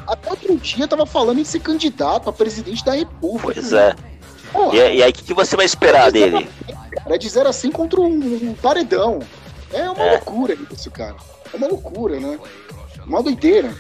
[0.07, 3.55] até outro dia estava falando em ser candidato a presidente da República.
[3.55, 3.95] Pois é.
[4.53, 6.49] Porra, E, e aí, o que, que você vai esperar dele?
[6.95, 8.07] cara, é de 0 a 100 contra um,
[8.51, 9.19] um paredão.
[9.73, 10.11] É uma É.
[10.13, 11.17] loucura isso, cara.
[11.53, 12.39] É uma loucura, né?
[13.07, 13.75] Uma doideira.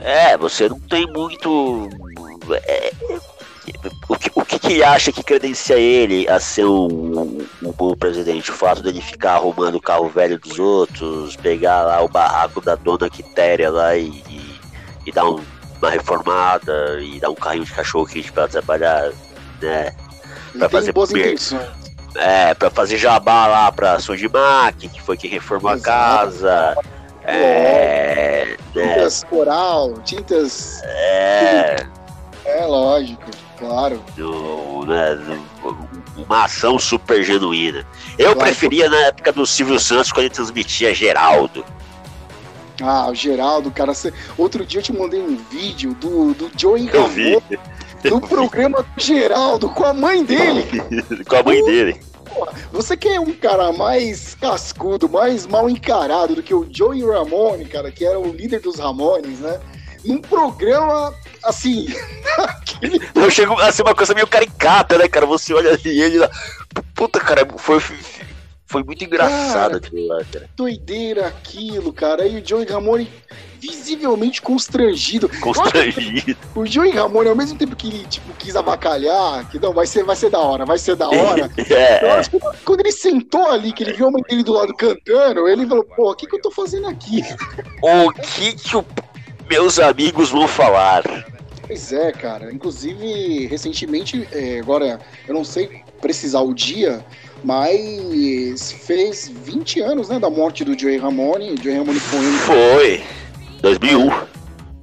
[0.00, 1.88] É, você não tem muito.
[2.64, 2.92] é,
[4.08, 8.50] o, que, o que que acha que credencia ele a ser um, um bom presidente?
[8.50, 12.74] O fato dele ficar arrumando o carro velho dos outros, pegar lá o barraco da
[12.74, 14.60] dona Quitéria lá e, e,
[15.06, 15.40] e dar um-
[15.80, 19.10] uma reformada e dar um carrinho de cachorro quente pra trabalhar,
[19.60, 19.92] né?
[20.54, 20.92] Ele Pra fazer.
[22.18, 25.86] É, pra fazer jabá lá pra Sojimac, que foi quem reformou a Exato.
[25.86, 26.76] casa.
[27.24, 30.80] É, né, Tintas coral, tintas.
[30.84, 31.76] é,
[32.44, 33.22] É lógico,
[33.58, 34.02] claro.
[34.16, 35.18] do, né,
[36.16, 37.86] uma ação super genuína.
[38.18, 38.38] Eu Claro.
[38.40, 41.64] preferia na época do Silvio Santos quando ele transmitia Geraldo.
[42.82, 43.94] Ah, o Geraldo, cara.
[43.94, 47.42] cê- Outro dia eu te mandei um vídeo do, do Joey Eu vi
[48.02, 50.64] do programa do Geraldo com a mãe dele.
[51.26, 52.00] com a mãe dele.
[52.70, 57.90] Você quer um cara mais cascudo, mais mal encarado do que o Joey Ramone, cara,
[57.90, 59.58] que era o líder dos Ramones, né?
[60.04, 61.14] Num programa
[61.48, 61.86] assim.
[62.38, 65.26] aquele- Eu chego a ser uma coisa meio caricata, né, cara?
[65.26, 66.30] Você olha ali e ele lá.
[66.94, 67.80] Puta, cara, foi,
[68.66, 69.76] foi muito engraçado Cara.
[69.76, 70.48] aquilo lá, cara.
[70.56, 72.22] doideira aquilo, cara.
[72.22, 73.10] Aí o Joey Ramone
[73.58, 75.28] visivelmente constrangido.
[75.40, 76.36] Constrangido.
[76.54, 80.04] O Joey Ramone, ao mesmo tempo que ele tipo, quis avacalhar, que não, vai ser,
[80.04, 81.50] vai ser da hora, vai ser da hora.
[81.58, 85.48] é, que quando ele sentou ali, que ele viu a mãe dele do lado cantando,
[85.48, 87.22] ele falou, pô, o que, que eu tô fazendo aqui?
[87.82, 88.84] O que que o-
[89.48, 91.02] meus amigos vão falar?
[91.66, 92.52] Pois é, cara.
[92.52, 97.04] Inclusive, recentemente, é, agora eu não sei precisar o dia,
[97.42, 101.56] mas fez 20 anos, né, da morte do Joey Ramone.
[101.62, 103.04] Joey Ramone foi Foi.
[103.62, 104.10] 2001,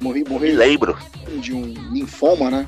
[0.01, 0.97] morri, me morreu lembro.
[1.39, 2.67] de um linfoma, né?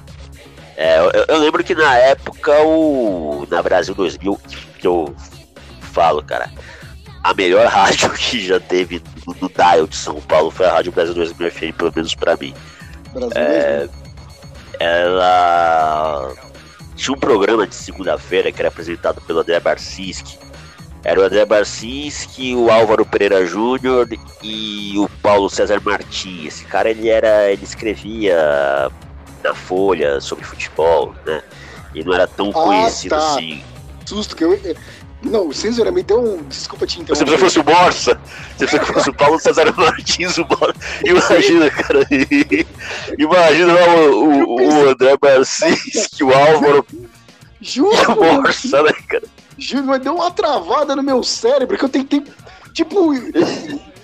[0.78, 4.40] É, eu, eu lembro que na época, o na Brasil 2000,
[4.80, 5.14] que eu
[5.82, 6.52] falo, cara,
[7.24, 10.92] a melhor rádio que já teve no, no dial de São Paulo foi a Rádio
[10.92, 12.54] Brasil 2000 FM, pelo menos pra mim.
[13.14, 14.05] Brasil É, mesmo.
[14.80, 16.34] Ela
[16.96, 20.38] tinha um programa de segunda-feira que era apresentado pelo André Barcinski.
[21.04, 24.08] Era o André Barcinski, o Álvaro Pereira Júnior
[24.42, 26.48] e o Paulo César Martins.
[26.56, 28.90] Esse cara ele era, ele escrevia
[29.44, 31.44] na Folha sobre futebol, né?
[31.94, 33.18] E não era tão Ah, conhecido tá.
[33.18, 33.64] assim.
[34.06, 34.60] Susto que eu.
[35.24, 36.44] Não, sinceramente, deu um.
[36.44, 37.30] Desculpa te Se interromper.
[37.32, 38.20] você fosse o Morsa,
[38.58, 42.08] se você fosse o Paulo César Martins, o Morsa, imagina, cara.
[43.18, 46.86] Imagina lá o, o, o André Barcinski, o Álvaro
[47.62, 49.24] Juro, e o Morsa, né, cara?
[49.58, 52.24] juro, mas deu uma travada no meu cérebro que eu tentei,
[52.74, 53.12] tipo,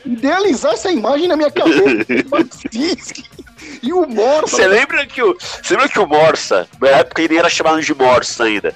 [0.05, 1.83] idealizar essa imagem na minha cabeça.
[2.31, 3.25] Marcinski
[3.83, 4.55] e o Morsa.
[4.55, 7.93] Você lembra que o, você lembra que o Morsa, na época ele era chamado de
[7.93, 8.73] Morsa ainda,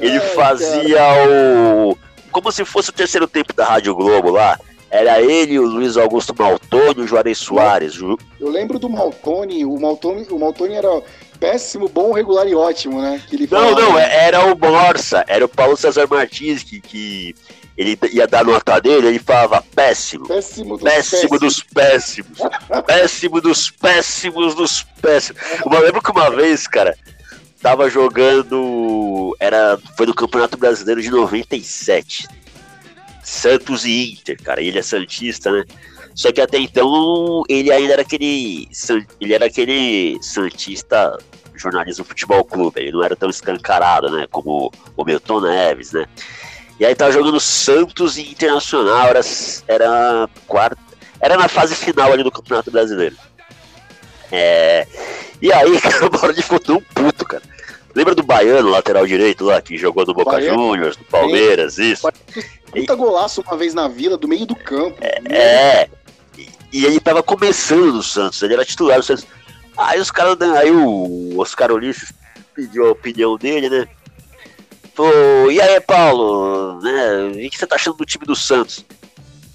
[0.00, 1.96] ele Ai, fazia o.
[2.30, 4.58] Como se fosse o terceiro tempo da Rádio Globo lá.
[4.90, 7.94] Era ele, o Luiz Augusto Maltoni e o Juarez Soares.
[7.94, 11.02] Ju- Eu lembro do Maltoni, o Maltoni, o Maltoni era
[11.40, 13.20] péssimo, bom, regular e ótimo, né?
[13.28, 17.34] Que ele Não, falava- não, era o Morsa, era o Paulo César Martins que, que
[17.76, 20.28] ele ia dar nota dele, ele falava péssimo.
[20.28, 22.38] péssimo do Péssimo dos péssimos.
[22.86, 25.42] Péssimo dos péssimos dos péssimos.
[25.72, 26.96] Eu lembro que uma vez, cara,
[27.64, 29.34] tava jogando.
[29.40, 32.28] Era, foi no Campeonato Brasileiro de 97.
[33.22, 34.60] Santos e Inter, cara.
[34.60, 35.64] Ele é Santista, né?
[36.14, 38.68] Só que até então ele ainda era aquele.
[39.18, 41.18] Ele era aquele Santista
[41.54, 42.82] jornalismo futebol clube.
[42.82, 44.26] Ele não era tão escancarado, né?
[44.30, 46.04] Como o Milton Neves, né?
[46.78, 49.20] E aí tava jogando Santos e Internacional, era,
[49.66, 50.82] era quarta.
[51.18, 53.16] Era na fase final ali do Campeonato Brasileiro.
[54.30, 54.86] É,
[55.40, 57.53] e aí, cara, uma hora ele ficou tão puto, cara.
[57.94, 60.40] Lembra do Baiano, lateral direito lá, que jogou no Boca?
[60.40, 62.08] Juniors, no Palmeiras, isso?
[62.70, 64.98] Puta golaço uma vez na vila, do meio do campo.
[65.00, 65.88] É.
[66.36, 69.24] E, e ele tava começando no Santos, ele era titular do Santos.
[69.76, 72.12] Aí os caras, aí o Oscar Ulisses
[72.54, 73.88] pediu a opinião dele, né?
[74.94, 77.46] Falou, e aí, Paulo, né?
[77.46, 78.84] O que você tá achando do time do Santos?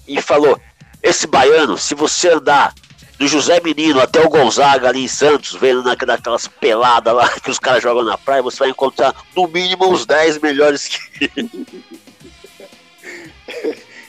[0.06, 0.60] E falou,
[1.02, 2.74] esse baiano, se você andar
[3.20, 7.50] do José Menino até o Gonzaga ali em Santos, vendo naque- naquelas peladas lá que
[7.50, 10.98] os caras jogam na praia, você vai encontrar no mínimo uns 10 melhores que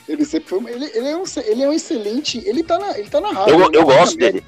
[0.07, 0.71] Ele sempre foi.
[0.71, 2.41] Ele, ele, é um, ele é um excelente.
[2.45, 3.53] Ele tá na, ele tá na rádio.
[3.53, 4.43] Eu- eu na gosto dele.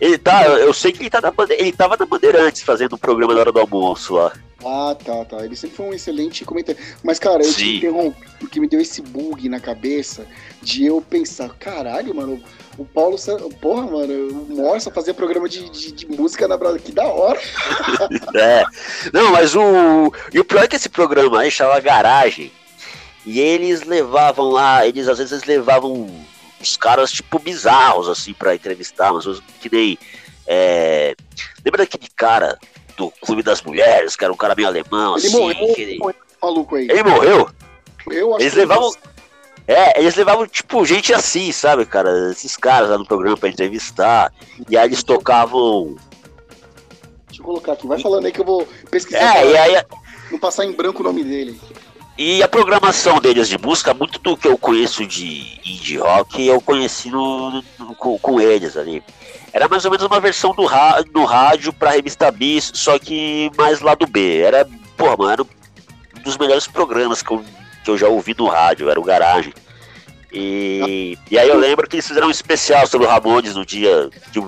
[0.00, 3.34] Ele tá, eu sei que ele tá na ele tava na Bandeirantes fazendo um programa
[3.34, 4.32] na hora do almoço lá.
[4.64, 5.44] Ah, tá, tá.
[5.44, 6.80] Ele sempre foi um excelente comentário.
[7.02, 7.76] Mas, cara, eu te Sim.
[7.76, 10.26] interrompi porque me deu esse bug na cabeça
[10.62, 12.42] de eu pensar, caralho, mano,
[12.76, 13.16] o Paulo.
[13.60, 16.80] Porra, mano, o Morsa fazia programa de, de, de música na Brasil.
[16.80, 17.40] Que da hora.
[18.34, 18.62] É.
[19.12, 20.12] Não, mas o.
[20.32, 22.52] E o pior é que esse programa aí chamava Garagem.
[23.26, 26.08] E eles levavam lá, eles às vezes levavam
[26.60, 29.24] os caras, tipo, bizarros, assim, pra entrevistar, mas
[29.60, 29.98] que nem.
[30.46, 31.14] é,
[31.64, 32.58] Lembra daquele cara
[32.96, 35.38] do Clube das Mulheres, que era um cara meio alemão, Ele assim?
[35.38, 35.98] morreu, que ele-
[36.42, 36.88] maluco aí.
[36.90, 37.48] ele morreu?
[38.10, 38.92] Eu acho Eles que- levavam.
[39.66, 42.30] É, eles levavam, tipo, gente assim, sabe, cara?
[42.32, 44.32] Esses caras lá no programa pra entrevistar.
[44.68, 45.94] E aí eles tocavam.
[47.26, 47.86] Deixa eu colocar aqui.
[47.86, 49.36] Vai falando aí que eu vou pesquisar.
[49.36, 49.84] É, e aí
[50.30, 51.60] Não passar em branco o nome dele.
[52.18, 56.60] E a programação deles de música, muito do que eu conheço de indie rock, eu
[56.60, 59.02] conheci no, no- com, com eles ali.
[59.52, 60.66] Era mais ou menos uma versão do,
[61.12, 64.40] do rádio pra revista Bis, só que mais lá do B.
[64.40, 67.44] Era, porra, mano, era um dos melhores programas que eu,
[67.84, 69.54] que eu já ouvi no rádio, era o Garagem.
[70.32, 74.10] E, e aí eu lembro que eles fizeram um especial sobre o Ramones no dia
[74.32, 74.40] que,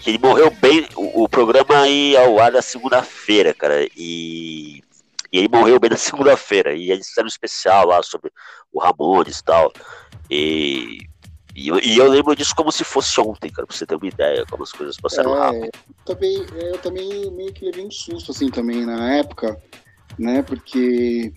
[0.00, 0.86] que ele morreu bem.
[0.94, 3.88] O, o programa ia ao ar na segunda-feira, cara.
[3.96, 4.83] E
[5.34, 6.74] e ele morreu bem na segunda-feira.
[6.76, 8.30] E eles fizeram um especial lá sobre
[8.72, 9.72] o Ramones e tal.
[10.30, 10.98] E,
[11.56, 14.06] e, eu, e eu lembro disso como se fosse ontem, cara, pra você ter uma
[14.06, 15.64] ideia, como as coisas passaram rápido.
[15.64, 19.60] É, eu também, eu também meio que levei um susto assim também na época,
[20.16, 20.40] né?
[20.42, 21.32] Porque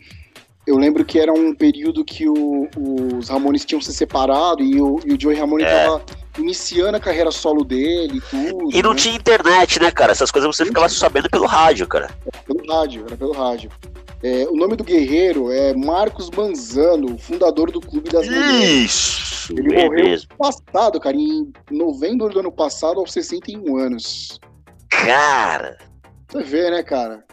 [0.68, 2.70] eu lembro que era um período que o-
[3.18, 5.86] os Ramones tinham se separado e o, e o Joey Ramone É.
[5.86, 6.06] tava
[6.38, 8.70] iniciando a carreira solo dele e tudo.
[8.76, 8.96] E não né?
[8.98, 10.12] tinha internet, né, cara?
[10.12, 12.10] Essas coisas você ficava sabendo pelo rádio, cara.
[12.46, 13.70] Pelo rádio, era pelo rádio.
[14.24, 18.92] É, o nome do guerreiro é Marcos Manzano, fundador do Clube das Mulheres.
[18.92, 20.30] Isso, Ele é morreu mesmo.
[20.32, 24.40] no passado, cara, em novembro do ano passado, aos 61 anos.
[24.90, 25.78] Cara!
[26.30, 27.24] Você vê, né, cara?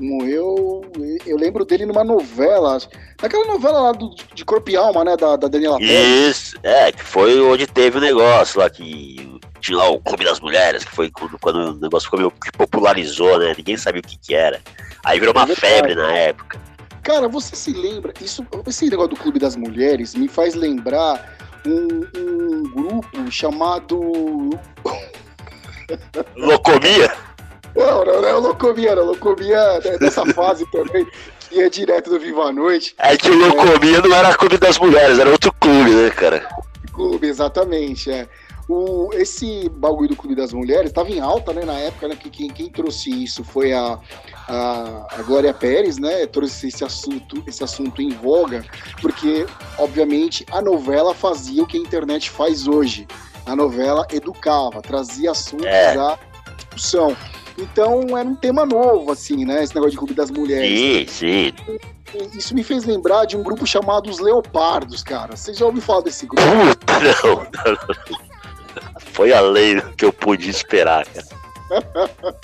[0.00, 0.82] Morreu.
[1.26, 2.78] Eu lembro dele numa novela.
[3.20, 5.16] Naquela novela lá do, de Corpo e Alma, né?
[5.16, 6.36] Da, da Daniela Pérez.
[6.36, 10.40] Isso, é, que foi onde teve o negócio lá que tinha lá o Clube das
[10.40, 13.54] Mulheres, que foi quando, quando o negócio ficou meio que popularizou, né?
[13.56, 14.60] Ninguém sabia o que, que era.
[15.04, 16.60] Aí virou uma é febre na época.
[17.02, 18.12] Cara, você se lembra?
[18.20, 21.36] Isso, esse negócio do Clube das Mulheres me faz lembrar
[21.66, 24.50] um, um grupo chamado.
[26.36, 27.12] Locomia?
[27.78, 29.04] Não, não, não é Locomia, não.
[29.04, 31.06] Locomia dessa fase também,
[31.48, 32.94] que ia direto do Viva a Noite.
[32.98, 34.02] É que o Locomia é...
[34.02, 36.48] não era Clube das Mulheres, era outro clube, né, cara?
[36.92, 38.28] Clube, exatamente, é.
[38.68, 42.28] O, esse bagulho do Clube das Mulheres estava em alta, né, na época, né, que
[42.28, 43.98] quem, quem trouxe isso foi a,
[44.46, 48.62] a, a, Glória Pérez, né, trouxe esse assunto, esse assunto em voga,
[49.00, 49.46] porque,
[49.78, 53.06] obviamente, a novela fazia o que a internet faz hoje.
[53.46, 55.96] A novela educava, trazia assuntos é.
[55.96, 56.18] à
[56.54, 57.16] discussão.
[57.58, 59.62] Então era um tema novo, assim, né?
[59.62, 61.10] Esse negócio de Clube das Mulheres.
[61.10, 61.52] Sim, sim.
[62.32, 65.36] Isso me fez lembrar de um grupo chamado Os Leopardos, cara.
[65.36, 66.42] Você já ouviu falar desse grupo?
[66.42, 69.00] Puta, não, não, não.
[69.12, 71.26] Foi além do que eu pude esperar, cara.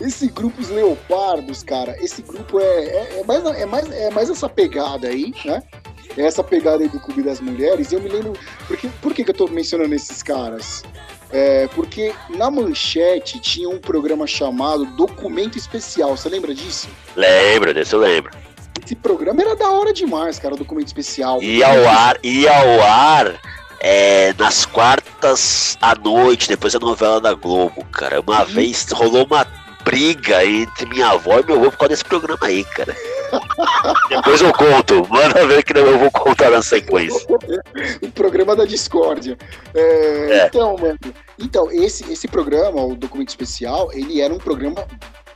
[0.00, 4.30] esse grupo Os Leopardos, cara, esse grupo é, é, é, mais, é, mais, é mais
[4.30, 5.62] essa pegada aí, né?
[6.16, 7.90] É essa pegada aí do Clube das Mulheres.
[7.90, 8.34] E eu me lembro.
[8.68, 10.82] Porque, por que, que eu tô mencionando esses caras?
[11.36, 16.16] É, porque na manchete tinha um programa chamado Documento Especial.
[16.16, 16.88] Você lembra disso?
[17.16, 18.30] Lembro, desse eu lembro.
[18.84, 21.42] Esse programa era da hora demais, cara, o Documento Especial.
[21.42, 23.34] Ia ao ar, ia ao ar
[23.80, 28.20] é, nas quartas à noite, depois da novela da Globo, cara.
[28.20, 28.46] Uma uhum.
[28.46, 29.44] vez rolou uma
[29.84, 32.96] briga entre minha avó e meu avô por causa desse programa aí, cara.
[34.08, 37.26] Depois eu conto, manda ver que eu vou contar na sequência.
[38.02, 39.36] o programa da discórdia.
[39.74, 39.80] É,
[40.30, 40.46] é.
[40.46, 40.98] Então, mano,
[41.38, 44.86] então, esse, esse programa, o documento especial, ele era um programa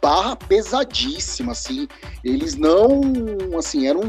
[0.01, 1.89] barra pesadíssima, assim.
[2.25, 3.01] Eles não,
[3.59, 4.03] assim, eram,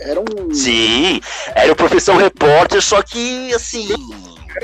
[0.00, 0.24] eram...
[0.52, 1.20] Sim,
[1.54, 3.88] era o Profissão Repórter, só que, assim,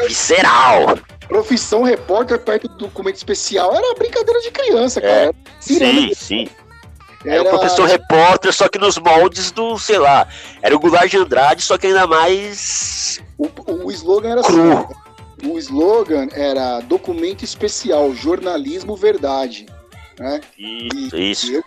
[0.07, 0.99] visceral.
[1.29, 5.13] Profissão Repórter perto do documento especial era brincadeira de criança, cara.
[5.13, 6.49] É, sim, sim.
[7.25, 7.37] Era...
[7.37, 10.27] era o professor repórter, só que nos moldes do, sei lá,
[10.61, 13.21] era o Goulart de Andrade, só que ainda mais.
[13.39, 13.49] O,
[13.85, 14.73] o slogan era cru.
[14.73, 19.67] assim: o slogan era documento especial, jornalismo verdade.
[20.19, 20.41] Né?
[20.59, 21.53] Isso, e, isso.
[21.53, 21.65] Eu,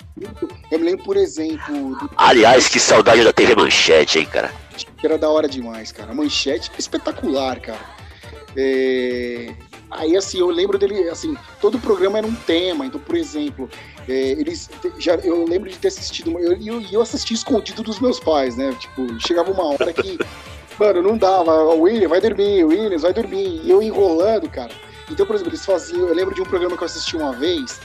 [0.71, 1.95] eu, me lembro, por exemplo.
[1.95, 2.09] Do...
[2.15, 4.51] Aliás, que saudade da TV Manchete, hein, cara?
[4.97, 6.11] Que era da hora demais, cara.
[6.11, 7.95] A manchete espetacular, cara.
[8.55, 9.53] É...
[9.97, 12.85] Aí, assim, eu lembro dele, assim, todo o programa era um tema.
[12.85, 13.69] Então, por exemplo,
[14.07, 14.69] é, eles
[14.99, 18.55] já eu lembro de ter assistido, e eu, eu, eu assisti escondido dos meus pais,
[18.55, 18.75] né?
[18.79, 20.17] Tipo, chegava uma hora que
[20.79, 21.63] Mano, não dava.
[21.73, 23.61] O William vai dormir, o Williams vai dormir.
[23.63, 24.71] E eu enrolando, cara.
[25.09, 26.07] Então, por exemplo, eles faziam.
[26.07, 27.79] Eu lembro de um programa que eu assisti uma vez.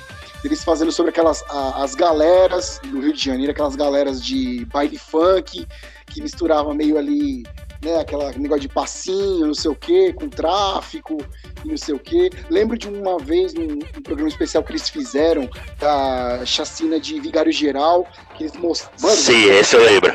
[0.44, 1.44] Eles fazendo sobre aquelas.
[1.48, 5.66] A, as galeras do Rio de Janeiro, aquelas galeras de baile funk,
[6.06, 7.44] que misturava meio ali.
[7.82, 11.16] Né, aquela negócio de passinho, não sei o que, com tráfico
[11.64, 12.30] e não sei o que.
[12.50, 17.50] Lembro de uma vez, num, num, programa especial que eles fizeram da chacina de Vigário
[17.50, 18.06] Geral,
[18.36, 19.16] que eles mostraram.
[19.16, 20.12] Sim, esse eu lembro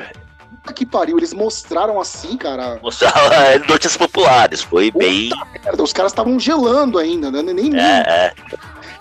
[0.65, 2.79] Puta que pariu, eles mostraram assim, cara.
[2.81, 5.29] Mostraram é, notícias populares, foi Puta bem.
[5.63, 7.43] Merda, os caras estavam gelando ainda, né?
[7.43, 8.33] Nem é, é.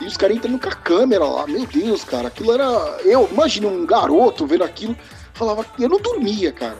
[0.00, 2.66] E os caras entrando com a câmera lá, meu Deus, cara, aquilo era.
[3.02, 4.94] Eu, imagina um garoto vendo aquilo,
[5.32, 6.76] falava, eu não dormia, cara.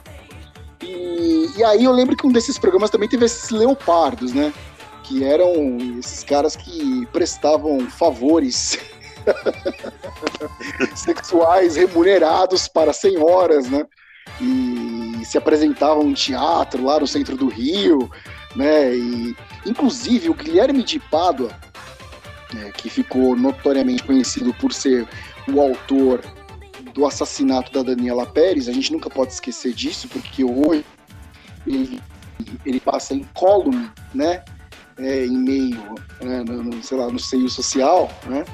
[0.86, 4.52] E, aí eu lembro que um desses programas também teve esses leopardos, né?
[5.02, 5.52] Que eram
[5.98, 8.78] esses caras que prestavam favores
[10.94, 13.86] sexuais remunerados para senhoras, né?
[14.40, 18.10] e se apresentavam em teatro lá no centro do Rio,
[18.54, 18.94] né?
[18.94, 21.50] E inclusive o Guilherme de Pádua,
[22.52, 25.06] né, que ficou notoriamente conhecido por ser
[25.48, 26.20] o autor
[26.94, 30.84] do assassinato da Daniela Pérez, a gente nunca pode esquecer disso, porque hoje
[31.66, 32.00] ele,
[32.64, 34.44] ele passa em column, né?
[34.96, 38.44] É, em meio, né, no, no, sei lá, no seio social, né?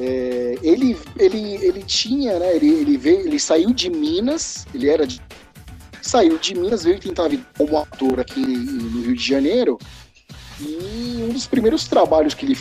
[0.00, 2.56] É, ele, ele, ele tinha, né?
[2.56, 5.22] Ele, ele, veio, ele saiu de Minas, ele era de,
[6.02, 9.78] saiu de Minas, veio tentar vir como ator aqui no Rio de Janeiro.
[10.60, 12.58] E um dos primeiros trabalhos que ele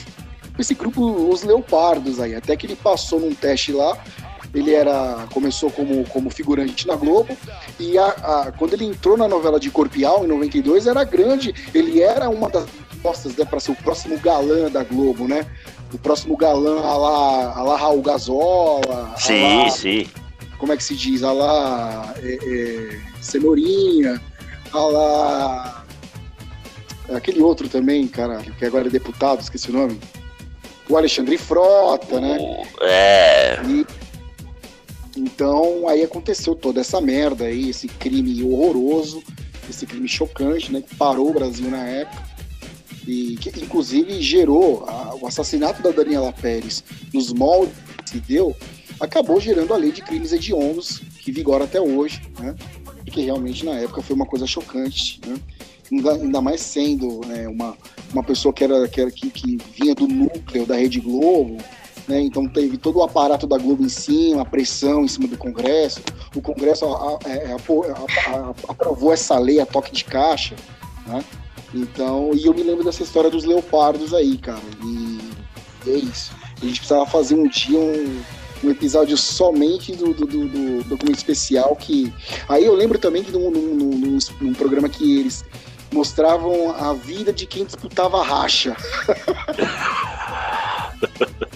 [0.57, 3.97] esse grupo Os Leopardos aí, até que ele passou num teste lá.
[4.53, 7.35] Ele era começou como, como figurante na Globo
[7.79, 11.53] e a, a, quando ele entrou na novela de Corpial em 92 era grande.
[11.73, 12.65] Ele era uma das
[13.01, 15.45] costas, né, para ser o próximo galã da Globo, né?
[15.93, 19.13] O próximo galã a lá, a lá Raul Gazola.
[19.17, 20.07] Sim, lá, sim.
[20.57, 21.23] Como é que se diz?
[21.23, 24.21] A lá é, é, Cenourinha,
[24.71, 25.85] a lá.
[27.13, 29.99] Aquele outro também, caralho, que agora é deputado, esqueci o nome.
[30.89, 32.37] O Alexandre Frota, né?
[32.81, 33.59] É.
[33.67, 33.85] E,
[35.15, 39.23] então aí aconteceu toda essa merda aí, esse crime horroroso,
[39.69, 40.81] esse crime chocante, né?
[40.81, 42.33] Que parou o Brasil na época
[43.07, 46.83] e que inclusive gerou a, o assassinato da Daniela Pérez
[47.13, 48.55] nos moldes que se deu,
[48.99, 52.55] acabou gerando a lei de crimes hediondos que vigora até hoje, né?
[53.05, 55.35] Que realmente na época foi uma coisa chocante, né?
[55.91, 57.77] Ainda, ainda mais sendo né, uma,
[58.11, 61.57] uma pessoa que era, que, era que, que vinha do núcleo da Rede Globo,
[62.07, 62.21] né?
[62.21, 66.01] Então teve todo o aparato da Globo em cima, a pressão em cima do Congresso.
[66.35, 70.55] O Congresso a, a, a, aprovou essa lei a toque de caixa,
[71.07, 71.23] né?
[71.73, 74.61] Então, e eu me lembro dessa história dos leopardos aí, cara.
[74.83, 75.19] E,
[75.85, 76.31] e é isso.
[76.61, 78.21] A gente precisava fazer um dia um,
[78.63, 82.13] um episódio somente do, do, do, do, documento especial que.
[82.47, 85.43] Aí eu lembro também que num, num, num, programa que eles
[85.91, 88.77] mostravam a vida de quem disputava racha.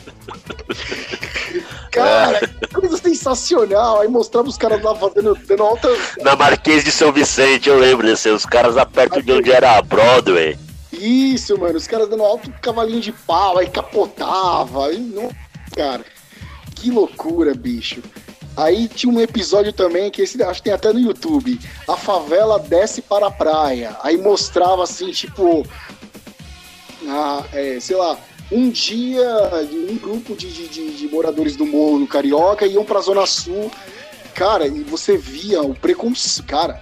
[1.91, 4.01] Cara, que coisa sensacional.
[4.01, 5.89] Aí mostrava os caras lá fazendo, dando alta.
[6.21, 9.77] Na Marquês de São Vicente, eu lembro desse, os caras lá perto de onde era
[9.77, 10.57] a Broadway.
[10.91, 14.87] Isso, mano, os caras dando alto cavalinho de pau, aí capotava.
[14.87, 15.29] Aí, não...
[15.75, 16.03] Cara,
[16.75, 18.01] que loucura, bicho.
[18.55, 21.59] Aí tinha um episódio também que esse acho que tem até no YouTube.
[21.87, 23.95] A favela desce para a praia.
[24.01, 25.63] Aí mostrava assim, tipo.
[27.07, 28.17] Ah, é, sei lá,
[28.51, 29.25] um dia
[29.71, 33.71] um grupo de, de, de moradores do morro no Carioca iam para a Zona Sul.
[34.33, 36.45] Cara, e você via o preconceito.
[36.47, 36.81] Cara,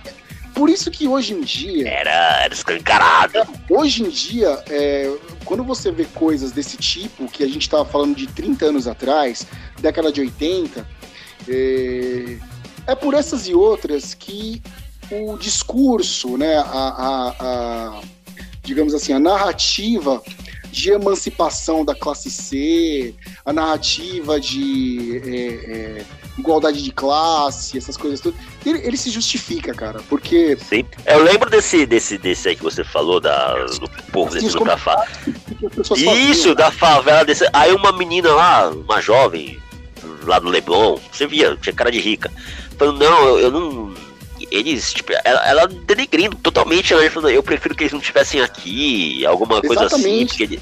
[0.54, 1.88] por isso que hoje em dia.
[1.88, 3.40] Era, era escancarado.
[3.70, 5.12] Hoje em dia, é,
[5.44, 9.46] quando você vê coisas desse tipo, que a gente estava falando de 30 anos atrás,
[9.80, 10.88] década de 80,
[11.48, 12.38] é,
[12.88, 14.62] é por essas e outras que
[15.12, 18.02] o discurso, né, a, a, a
[18.64, 20.22] digamos assim, a narrativa
[20.76, 23.16] de emancipação da classe C,
[23.46, 25.40] a narrativa de é,
[26.02, 26.06] é,
[26.38, 30.58] igualdade de classe, essas coisas todas, ele, ele, se justifica, cara, porque...
[30.58, 34.78] Sim, eu lembro desse, desse, desse aí que você falou, da, do povo desse da
[34.78, 35.08] favela.
[35.96, 37.48] Isso, da favela desse...
[37.54, 39.58] Aí uma menina lá, uma jovem,
[40.24, 42.30] lá do Leblon, você via, tinha cara de rica,
[42.78, 43.94] falando, não, eu, eu não
[44.52, 49.26] eles, tipo, ela, ela denegrindo totalmente, ela falando, eu prefiro que eles não estivessem aqui,
[49.26, 50.62] alguma coisa assim, porque ele,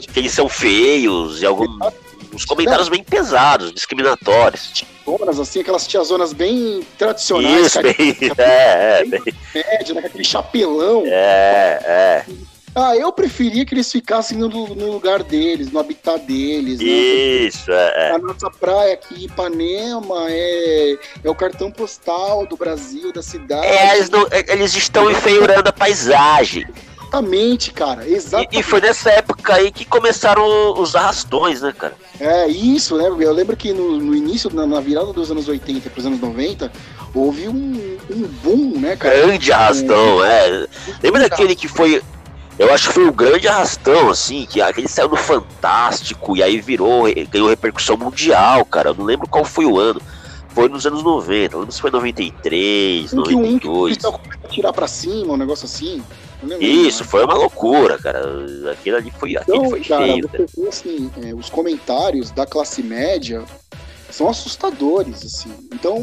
[0.00, 1.68] que eles são feios, e alguns
[2.34, 4.84] uns comentários bem pesados, discriminatórios.
[5.04, 7.66] Zonas, assim, aquelas tiazonas bem tradicionais.
[7.66, 7.94] Isso, bem,
[8.38, 9.22] é, é, bem...
[9.54, 11.04] Média, né, aquele chapelão.
[11.06, 12.24] É, é.
[12.74, 16.80] Ah, eu preferia que eles ficassem no, no lugar deles, no habitat deles.
[16.80, 16.86] Né?
[16.86, 17.90] Isso, né?
[17.94, 18.10] é.
[18.12, 23.66] A nossa praia aqui, Ipanema, é, é o cartão postal do Brasil, da cidade.
[23.66, 26.66] É, eles, não, é, eles estão enfeirando a paisagem.
[27.14, 28.08] Exatamente, cara.
[28.08, 28.56] Exatamente.
[28.56, 31.94] E, e, foi nessa época aí que começaram os arrastões, né, cara?
[32.18, 33.06] É, isso, né?
[33.06, 36.20] Eu lembro que no, no início, na, na, virada dos anos 80 para os anos
[36.20, 36.72] 90,
[37.14, 39.14] houve um, um boom, né, cara?
[39.14, 40.66] Grande arrastão, é.
[41.02, 42.02] Lembra daquele que foi
[42.58, 46.60] eu acho que foi um grande arrastão, assim, que aquele saiu no Fantástico e aí
[46.60, 48.90] virou, ganhou repercussão mundial, cara.
[48.90, 50.00] Eu não lembro qual foi o ano.
[50.48, 53.96] Foi nos anos 90, não lembro se foi 93, um 92.
[53.96, 56.00] Que um que tirar pra cima, um negócio assim.
[56.60, 57.08] Isso, né?
[57.08, 58.22] foi uma loucura, cara.
[58.70, 60.28] Aquilo ali foi, então, foi cara, feio.
[60.28, 60.46] Cara.
[60.56, 63.44] Vê, assim, é, os comentários da classe média
[64.10, 65.50] são assustadores, assim.
[65.72, 66.00] Então,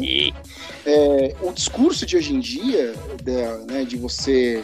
[0.84, 4.62] é, o discurso de hoje em dia, de, né, de você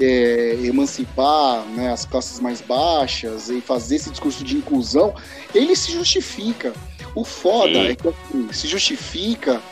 [0.00, 5.14] é, emancipar né, as classes mais baixas e fazer esse discurso de inclusão,
[5.54, 6.72] ele se justifica.
[7.14, 7.86] O foda Sim.
[7.88, 9.62] é que assim, se justifica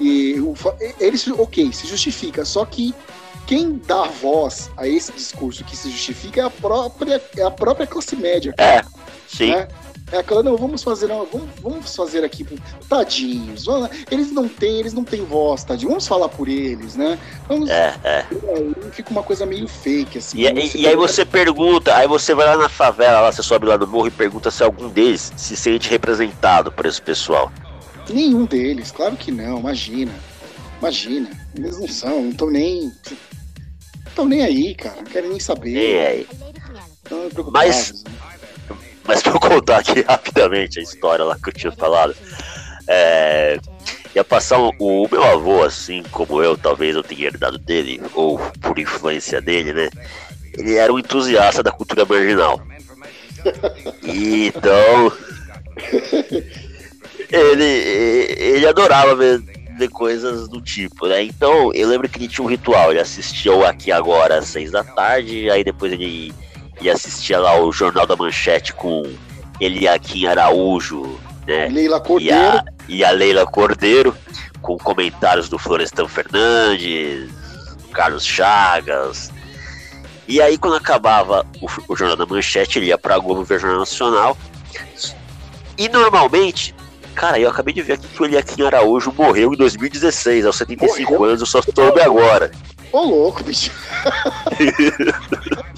[0.00, 0.34] e
[0.98, 2.92] ele ok, se justifica, só que
[3.46, 7.86] quem dá voz a esse discurso que se justifica é a própria, é a própria
[7.86, 8.54] classe média.
[8.58, 8.82] É,
[9.28, 9.50] sim.
[9.50, 9.68] Né?
[10.14, 12.46] É aquela, não, vamos fazer, não, vamos, vamos fazer aqui,
[12.88, 13.66] tadinhos,
[14.08, 17.18] eles não têm, eles não têm voz, tadinho, vamos falar por eles, né?
[17.48, 18.24] Vamos, é, é.
[18.92, 20.38] fica uma coisa meio fake, assim.
[20.38, 23.66] E, e, e aí você pergunta, aí você vai lá na favela, lá, você sobe
[23.66, 27.50] lá no morro e pergunta se algum deles se sente representado por esse pessoal.
[28.08, 30.12] Nenhum deles, claro que não, imagina.
[30.78, 32.92] Imagina, eles não são, não estão nem.
[34.06, 35.72] estão nem aí, cara, não querem nem saber.
[35.72, 36.26] Nem aí.
[37.52, 38.10] Mas, né?
[39.06, 42.14] Mas pra eu contar aqui rapidamente a história lá que eu tinha falado.
[42.86, 43.58] É,
[44.14, 48.38] ia passar o, o, meu avô, assim como eu, talvez eu tenha herdado dele, ou
[48.60, 49.88] por influência dele, né?
[50.56, 52.60] ele era um entusiasta da cultura marginal.
[54.02, 55.12] Então,
[57.30, 59.42] ele, ele adorava ver,
[59.76, 61.22] ver coisas do tipo, né?
[61.22, 62.90] Então, eu lembro que ele tinha um ritual.
[62.90, 66.32] Ele assistia o Aqui Agora às seis da tarde, aí depois ele
[66.84, 69.02] ia assistia lá o Jornal da Manchete com
[69.58, 71.68] Eliakim Araújo, né?
[71.68, 72.36] Leila Cordeiro.
[72.36, 74.14] E a, e a Leila Cordeiro,
[74.60, 77.30] com comentários do Florestan Fernandes,
[77.82, 79.32] do Carlos Chagas.
[80.28, 83.80] E aí, quando acabava o, o Jornal da Manchete, ele ia pra Globo ver Jornal
[83.80, 84.36] Nacional.
[85.76, 86.74] E normalmente,
[87.14, 91.12] cara, eu acabei de ver aqui que o Eliakim Araújo morreu em 2016, aos 75
[91.12, 91.30] morreu?
[91.30, 92.50] anos, eu só soube agora.
[92.92, 93.70] Ô louco, bicho.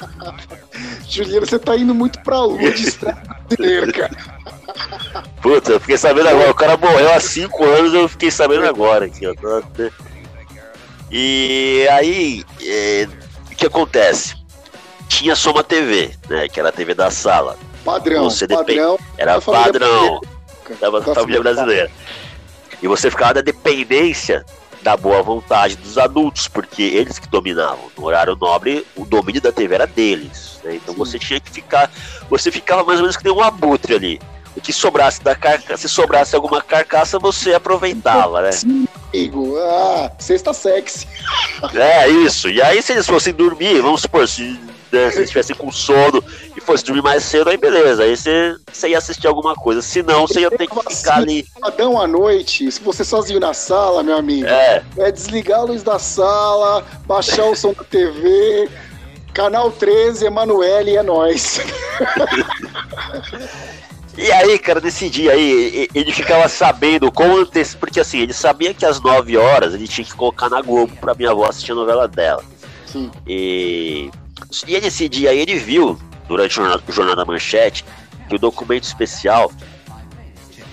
[1.08, 2.90] Juliano, você tá indo muito pra lua de
[3.48, 4.16] brasileiro, cara.
[5.40, 6.50] Puta, eu fiquei sabendo agora.
[6.50, 9.06] O cara morreu há 5 anos, eu fiquei sabendo agora.
[9.06, 9.34] Aqui, ó.
[11.10, 13.08] E aí, é,
[13.50, 14.34] o que acontece?
[15.08, 16.48] Tinha Soma TV, né?
[16.48, 17.56] Que era a TV da sala.
[17.84, 18.98] Padrão, padrão.
[19.16, 20.20] Era padrão
[21.00, 21.90] da família brasileira.
[22.82, 24.44] E você ficava da dependência
[24.86, 27.90] da boa vontade dos adultos, porque eles que dominavam.
[27.98, 30.60] No horário nobre, o domínio da TV era deles.
[30.62, 30.76] Né?
[30.76, 30.98] Então Sim.
[30.98, 31.90] você tinha que ficar.
[32.30, 34.20] Você ficava mais ou menos que nem um abutre ali.
[34.56, 38.52] O que sobrasse da carcaça, se sobrasse alguma carcaça, você aproveitava, né?
[38.52, 39.58] Sim, amigo.
[39.58, 41.08] Ah, sexta sexy.
[41.74, 42.48] É, isso.
[42.48, 44.56] E aí, se eles fossem dormir, vamos supor, se
[44.96, 46.22] né, se estivesse com sono
[46.56, 48.02] e fosse dormir mais cedo, aí beleza.
[48.02, 49.82] Aí você, você ia assistir alguma coisa.
[49.82, 51.46] Se não, você ia ter que ficar ali.
[51.60, 54.82] Padrão à noite, se você sozinho na sala, meu amigo, é.
[54.98, 58.68] é desligar a luz da sala, baixar o som da TV.
[59.32, 61.60] Canal 13, Emanuele, é nós.
[64.18, 68.72] E aí, cara, nesse dia aí, ele ficava sabendo como antecipar, porque assim, ele sabia
[68.72, 71.74] que às 9 horas ele tinha que colocar na Globo pra minha avó assistir a
[71.74, 72.42] novela dela.
[72.86, 73.10] Sim.
[73.26, 74.10] E
[74.66, 75.98] e nesse dia ele viu,
[76.28, 77.84] durante o Jornal da Manchete,
[78.28, 79.50] que o documento especial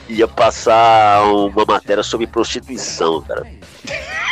[0.08, 3.46] ia passar uma matéria sobre prostituição, cara.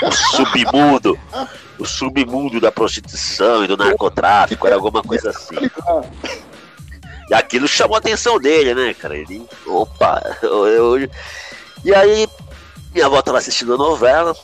[0.04, 1.20] O submundo,
[1.78, 5.56] o submundo da prostituição e do narcotráfico, era alguma coisa assim.
[7.30, 9.18] E aquilo chamou a atenção dele, né, cara?
[9.18, 11.10] Ele, opa, eu, eu...
[11.84, 12.28] e aí
[12.93, 14.36] minha avó tava assistindo a novela,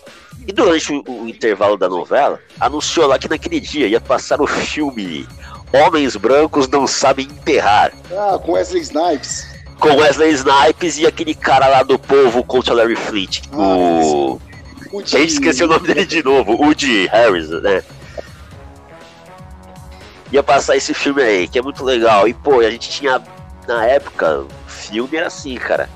[0.45, 4.47] e durante o, o, intervalo da novela, anunciou lá que naquele dia ia passar o
[4.47, 5.27] filme
[5.73, 7.91] Homens Brancos Não Sabem Enterrar.
[8.11, 9.47] Ah, com Wesley Snipes.
[9.79, 13.41] Com Wesley Snipes e aquele cara lá do povo contra Larry Fleet.
[13.51, 14.41] Ah, o.
[14.93, 17.83] A gente esqueceu o nome dele de novo, Woody Harris, né?
[20.31, 22.27] Ia passar esse filme aí, que é muito legal.
[22.27, 23.21] E pô, a gente tinha.
[23.67, 25.89] Na época, o filme era assim, cara.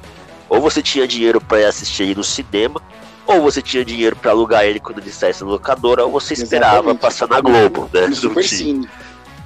[0.49, 2.81] Ou você tinha dinheiro para assistir ele no cinema,
[3.25, 7.01] ou você tinha dinheiro para alugar ele quando na locadora, ou você esperava Exatamente.
[7.01, 8.07] passar na Globo, né?
[8.07, 8.89] No Super Cine.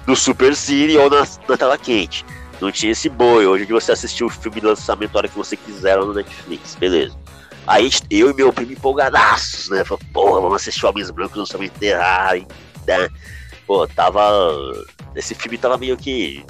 [0.07, 2.26] No Super Cine ou na, na tela quente.
[2.61, 3.45] Não tinha esse boi.
[3.45, 6.76] Hoje você assistiu o filme de lançamento a hora que você quiser lá no Netflix,
[6.76, 7.17] beleza.
[7.67, 9.84] Aí eu e meu primo empolgadaços, né?
[9.84, 12.36] Falei, porra, vamos assistir Homens Brancos, sabemos enterrar,
[12.88, 13.09] né?
[13.65, 14.21] Pô, tava.
[15.15, 16.45] Esse filme tava meio que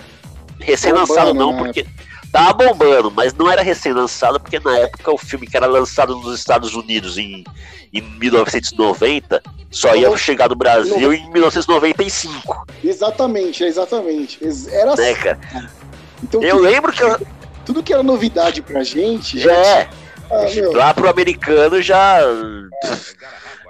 [0.65, 1.63] recém-lançado, não, né?
[1.63, 1.85] porque.
[2.31, 6.37] Tava bombando, mas não era recém-lançado, porque na época o filme que era lançado nos
[6.37, 7.45] Estados Unidos em,
[7.93, 9.41] em 1990
[9.71, 12.67] só ia chegar no Brasil em 1995.
[12.83, 14.39] Exatamente, exatamente.
[14.69, 15.21] Era né, assim.
[15.21, 15.39] cara?
[16.21, 17.27] Então, eu tudo, lembro que eu...
[17.65, 19.53] tudo que era novidade pra gente já.
[19.53, 19.89] É.
[20.29, 20.45] Ah,
[20.77, 22.19] lá pro americano já.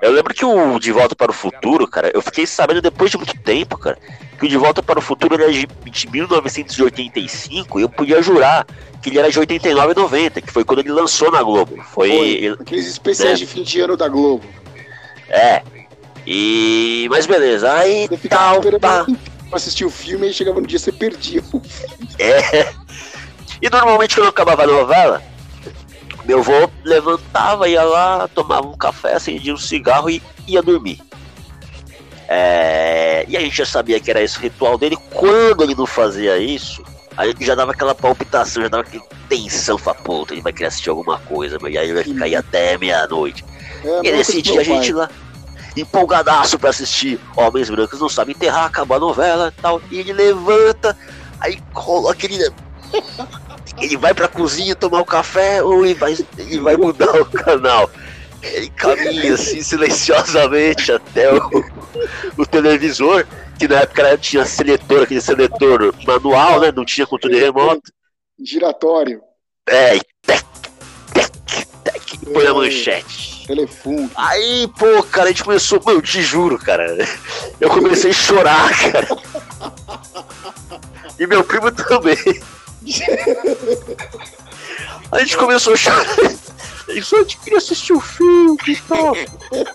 [0.02, 3.18] Eu lembro que o De Volta para o Futuro, cara, eu fiquei sabendo depois de
[3.18, 3.98] muito tempo, cara,
[4.38, 8.66] que o De Volta para o Futuro era de, de 1985 e eu podia jurar
[9.02, 11.78] que ele era de 89 e 90, que foi quando ele lançou na Globo.
[11.84, 13.46] Foi, foi aqueles especiais né?
[13.46, 14.46] de fim de ano da Globo.
[15.30, 15.62] É.
[16.26, 17.08] E.
[17.10, 18.62] Mas beleza, aí você tal.
[18.80, 19.06] Tá.
[19.50, 21.44] Pra assistir o filme e chegava no dia você perdia.
[22.18, 22.74] É.
[23.62, 25.22] E normalmente quando acabava a novela,
[26.26, 31.00] meu avô levantava, ia lá, tomava um café, acendia um cigarro e ia dormir.
[32.28, 34.98] É, e a gente já sabia que era esse o ritual dele.
[35.12, 36.84] Quando ele não fazia isso,
[37.16, 40.68] a gente já dava aquela palpitação, já dava aquela tensão, fala, puta, ele vai querer
[40.68, 43.46] assistir alguma coisa, e aí ele vai ficar aí até meia-noite.
[43.84, 45.10] É, e nesse dia a gente lá,
[45.78, 50.14] empolgadaço pra assistir Homens Brancos Não Sabem Enterrar, acabou a novela e tal, e ele
[50.14, 50.98] levanta,
[51.40, 52.38] aí coloca aquele.
[53.80, 57.90] ele vai pra cozinha tomar o café ou ele vai, ele vai mudar o canal.
[58.42, 61.64] Ele caminha assim silenciosamente até o,
[62.38, 63.26] o televisor,
[63.58, 66.72] que na época tinha seletor, aquele seletor manual, né?
[66.72, 67.92] Não tinha controle remoto.
[68.40, 69.22] Giratório.
[69.68, 70.46] É, e tec,
[71.14, 71.32] tec,
[71.84, 73.48] tec, põe a manchete.
[73.48, 74.12] Telefone.
[74.16, 76.96] Aí, pô, cara, a gente começou, meu, eu te juro, cara.
[77.60, 79.08] Eu comecei a chorar, cara.
[81.20, 82.18] E meu primo também.
[85.12, 86.06] A gente começou a chorar.
[87.04, 89.16] Só a gente queria assistir o filme e tal.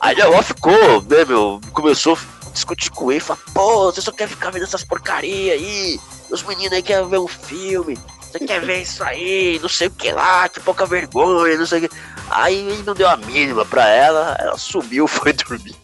[0.01, 1.61] Aí a avó ficou, né, meu?
[1.73, 6.01] Começou a discutir com ele, falou, pô, você só quer ficar vendo essas porcaria aí.
[6.31, 7.99] Os meninos aí querem ver um filme.
[8.31, 11.85] Você quer ver isso aí, não sei o que lá, que pouca vergonha, não sei
[11.85, 11.97] o que.
[12.31, 15.75] Aí ele não deu a mínima pra ela, ela subiu, foi dormir.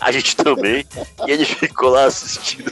[0.00, 0.86] A gente também.
[1.26, 2.70] e ele ficou lá assistindo.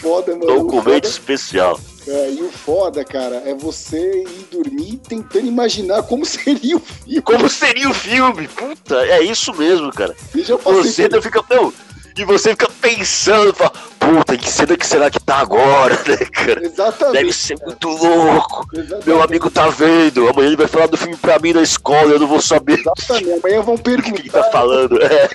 [0.00, 0.46] Foda, mano.
[0.46, 1.80] Documento foda, especial.
[2.06, 7.22] É, e o foda, cara, é você ir dormir tentando imaginar como seria o filme.
[7.22, 8.48] Como seria o filme?
[8.48, 10.14] Puta, é isso mesmo, cara.
[10.34, 11.42] E já Você por- fica.
[11.50, 11.72] Não,
[12.18, 16.64] e você fica pensando, fala, puta, que cena que será que tá agora, né, cara?
[16.64, 17.12] Exatamente.
[17.18, 18.66] Deve ser muito louco.
[18.72, 19.06] Exatamente.
[19.08, 20.26] Meu amigo tá vendo.
[20.28, 22.12] Amanhã ele vai falar do filme pra mim na escola.
[22.12, 23.32] Eu não vou saber Exatamente.
[23.44, 24.42] Amanhã vão do que, que perguntar.
[24.44, 25.02] tá falando.
[25.02, 25.28] É,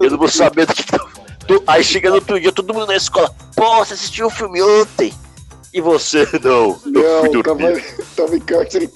[0.00, 0.98] eu não vou saber do que, que tá
[1.48, 3.34] do- Aí chega no outro dia, todo mundo na escola.
[3.56, 5.12] Pô, você assistiu o filme ontem?
[5.72, 6.70] E você não?
[6.70, 7.82] Eu fui Não, dormir.
[7.82, 8.90] tava, tava em cárcere.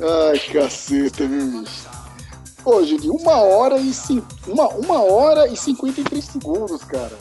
[0.00, 1.86] Ai, caceta, viu, bicho?
[2.64, 4.22] Ô, Julinho, uma hora e cin...
[4.46, 7.12] uma, uma hora e 53 segundos, cara.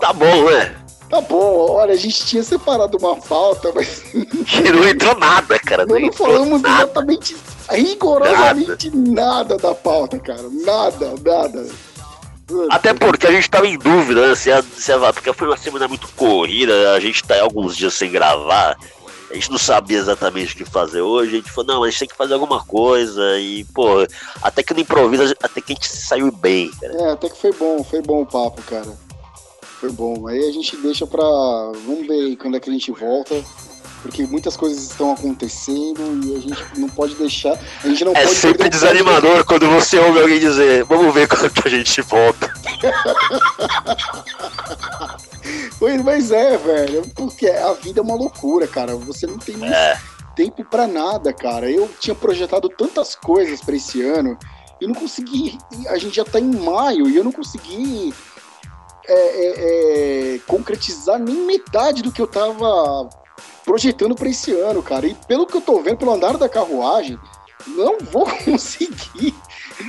[0.00, 0.76] Tá bom, né?
[1.08, 5.86] Tá bom, olha, a gente tinha separado uma pauta, mas Que não entrou nada, cara.
[5.86, 6.84] Não, nós não entrou falamos nada.
[6.84, 7.36] exatamente,
[7.70, 9.56] rigorosamente nada.
[9.56, 10.48] da pauta, cara.
[10.64, 11.66] Nada, nada.
[12.70, 14.34] Até porque a gente tava em dúvida, né?
[14.34, 17.94] Se a, se a- porque foi uma semana muito corrida, a gente tá alguns dias
[17.94, 18.76] sem gravar.
[19.28, 21.32] A gente não sabia exatamente o que fazer hoje.
[21.32, 23.20] A gente falou, não, a gente tem que fazer alguma coisa.
[23.40, 24.06] E, pô,
[24.40, 26.92] até que no improviso, até que a gente saiu bem, cara.
[26.94, 28.96] É, até que foi bom, foi bom o papo, cara.
[29.80, 30.28] Foi bom.
[30.28, 31.22] Aí a gente deixa pra.
[31.84, 33.34] Vamos ver aí quando é que a gente volta.
[34.06, 37.58] Porque muitas coisas estão acontecendo e a gente não pode deixar.
[37.82, 41.52] A gente não É pode sempre desanimador quando você ouve alguém dizer, vamos ver quando
[41.64, 42.52] a gente volta.
[45.78, 47.02] Pois, mas é, velho.
[47.14, 48.96] Porque a vida é uma loucura, cara.
[48.96, 49.98] Você não tem mais É,
[50.34, 51.70] tempo pra nada, cara.
[51.70, 54.38] Eu tinha projetado tantas coisas pra esse ano
[54.80, 55.58] e não consegui.
[55.88, 58.12] A gente já tá em maio e eu não consegui
[59.06, 63.08] é, é, é, concretizar nem metade do que eu tava
[63.66, 65.06] projetando pra esse ano, cara.
[65.06, 67.18] E pelo que eu tô vendo, pelo andar da carruagem,
[67.66, 69.34] não vou conseguir.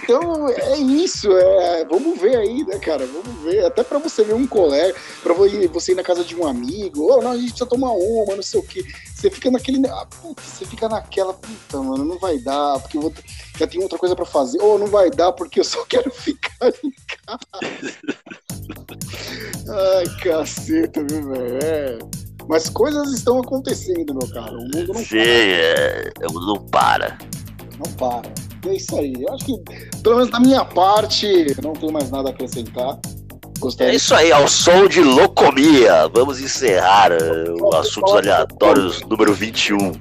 [0.04, 3.06] Então é isso, é, vamos ver aí, né, cara?
[3.06, 3.64] Vamos ver.
[3.66, 7.04] Até pra você ver um colega, pra vo- você ir na casa de um amigo,
[7.04, 8.84] ou não, a gente precisa tomar uma, não sei o quê.
[9.16, 9.88] Você fica naquele.
[9.88, 13.14] Ah, puta, você fica naquela, puta, mano, não vai dar, porque eu vou,
[13.58, 14.60] já tem outra coisa pra fazer.
[14.62, 16.94] Ou não vai dar porque eu só quero ficar em
[17.28, 17.48] casa.
[19.70, 21.60] Ai, caceta, viu, velho?
[21.64, 22.27] É.
[22.48, 24.54] Mas coisas estão acontecendo, meu cara.
[24.54, 27.18] O mundo não sim, é, não para.
[27.78, 28.32] não para.
[28.66, 29.14] É isso aí.
[29.20, 29.58] Eu acho que,
[30.02, 33.00] pelo menos da minha parte, não tenho mais nada a acrescentar.
[33.58, 36.08] É Gostaria isso aí, ao som de Locomia.
[36.14, 39.94] Vamos encerrar eh, o Assuntos Aleatórios número 21.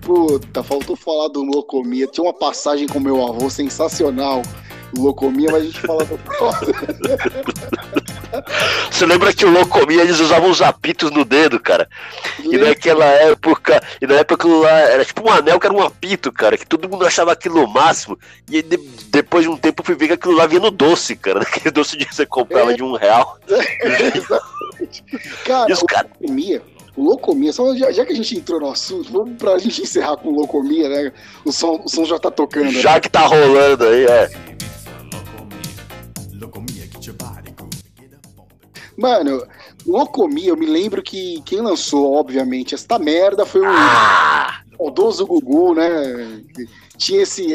[0.00, 2.06] Puta, faltou falar do Locomia.
[2.06, 4.42] Tinha uma passagem com meu avô sensacional.
[4.96, 6.18] Locomia, mas a gente fala do
[8.90, 11.88] Você lembra que o Locomia eles usavam os apitos no dedo, cara?
[12.42, 16.32] E naquela época, e na época lá era tipo um anel que era um apito,
[16.32, 18.18] cara, que todo mundo achava aquilo o máximo.
[18.50, 18.76] E de-
[19.08, 21.40] depois de um tempo eu fui ver que aquilo lá vinha no doce, cara.
[21.42, 22.76] Aquele doce que você comprava É.
[22.76, 23.38] de um real.
[23.48, 25.04] Exatamente.
[25.44, 26.10] Cara, E os caras.
[26.20, 26.62] Locomia,
[26.96, 30.30] Locomia, só já, já que a gente entrou no assunto, vamos pra gente encerrar com
[30.30, 31.12] Locomia, né?
[31.44, 32.66] O som, o som já tá tocando.
[32.66, 32.80] né?
[32.80, 34.30] Já que tá rolando aí, é.
[38.96, 39.42] Mano,
[39.86, 44.60] Locomia, eu me lembro que quem lançou, obviamente, esta merda foi o Ah!
[44.76, 46.42] saudoso Gugu, né?
[46.96, 47.46] Tinha esse,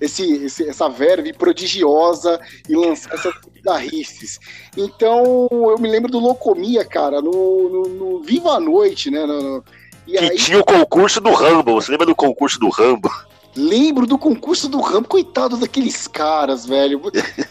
[0.00, 4.38] esse, esse- essa verve prodigiosa e lançar essas bizarrices.
[4.76, 9.26] Então, eu me lembro do Locomia, cara, no, no, no Viva a Noite, né?
[9.26, 9.62] no-
[10.06, 11.74] e Que aí, tinha o concurso do Rambo.
[11.74, 13.10] Você lembra do concurso do Rambo?
[13.56, 17.00] Lembro do concurso do Rambo, coitado daqueles caras, velho.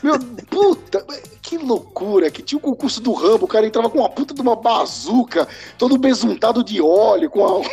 [0.03, 1.05] Meu, puta,
[1.41, 4.41] que loucura, que tinha o concurso do Rambo, o cara entrava com uma puta de
[4.41, 5.47] uma bazuca,
[5.77, 7.61] todo besuntado de óleo, com a...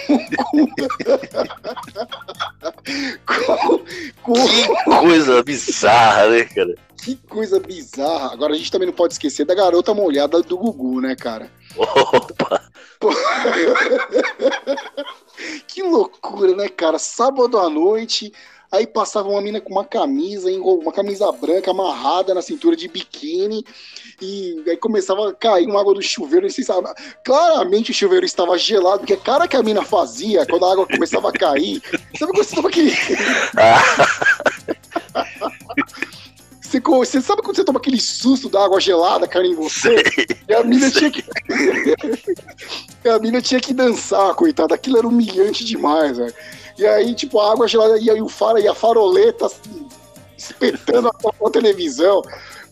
[3.26, 3.78] com,
[4.22, 4.34] com,
[4.84, 6.74] com- Coisa bizarra, né, cara?
[7.02, 8.32] que coisa bizarra.
[8.32, 11.50] Agora a gente também não pode esquecer da garota molhada do Gugu, né, cara?
[11.76, 12.62] Opa!
[15.66, 16.98] Que loucura, né, cara?
[16.98, 18.32] Sábado à noite,
[18.70, 23.64] aí passava uma mina com uma camisa, uma camisa branca amarrada na cintura de biquíni,
[24.20, 26.88] e aí começava a cair uma água do chuveiro, não sei se sabe.
[27.24, 30.86] Claramente o chuveiro estava gelado, porque a cara que a mina fazia quando a água
[30.86, 31.82] começava a cair.
[32.18, 32.92] Sabe quando você tava aquele.
[36.72, 40.02] Você, você sabe quando você toma aquele susto da água gelada caindo em você?
[40.48, 41.22] E a mina tinha que.
[43.04, 44.76] E a mina tinha que dançar, coitada.
[44.76, 46.32] Aquilo era humilhante demais, velho.
[46.78, 49.88] E aí, tipo, a água gelada e aí o faro e a faroleta assim,
[50.38, 52.22] espetando a, a televisão.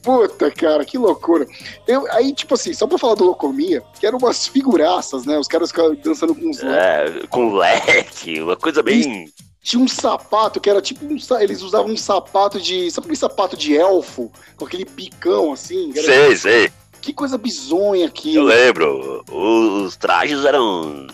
[0.03, 1.46] Puta, cara, que loucura.
[1.86, 5.36] Eu, aí, tipo assim, só pra falar do Locomia, que eram umas figuraças, né?
[5.36, 5.72] Os caras
[6.03, 9.28] dançando com os É, com leque, uma coisa bem.
[9.62, 13.56] Tinha um sapato que era tipo um, eles usavam um sapato de, sabe aquele sapato
[13.56, 16.70] de elfo com aquele picão assim, Sei, sei.
[17.00, 18.44] que coisa bizonha Eu aquilo.
[18.46, 19.22] lembro.
[19.30, 21.06] Os trajes eram.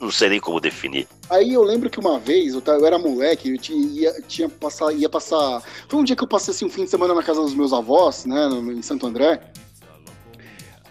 [0.00, 1.06] Não sei nem como definir.
[1.30, 4.92] Aí eu lembro que uma vez, eu, eu era moleque, eu tinha, ia, tinha passar,
[4.92, 7.40] ia passar, foi um dia que eu passei assim um fim de semana na casa
[7.40, 9.40] dos meus avós, né, em Santo André.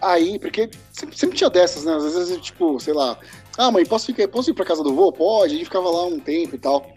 [0.00, 1.94] Aí, porque sempre, sempre tinha dessas, né?
[1.94, 3.16] Às vezes, tipo, sei lá,
[3.58, 5.12] ah, mãe, posso, ficar, posso ir pra casa do vô?
[5.12, 6.90] Pode, a gente ficava lá um tempo e tal.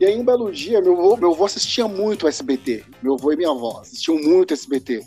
[0.00, 2.84] E aí, um belo dia, meu avô, meu avô assistia muito SBT.
[3.02, 5.04] Meu avô e minha avó assistiam muito SBT.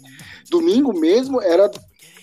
[0.49, 1.69] Domingo mesmo era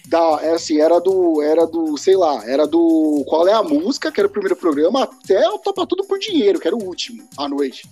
[0.07, 4.11] da, era assim, era do, era do, sei lá, era do Qual é a Música,
[4.11, 7.29] que era o primeiro programa, até o Topa Tudo por Dinheiro, que era o último,
[7.37, 7.89] à noite.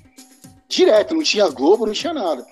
[0.69, 2.47] Direto, não tinha Globo, não tinha nada.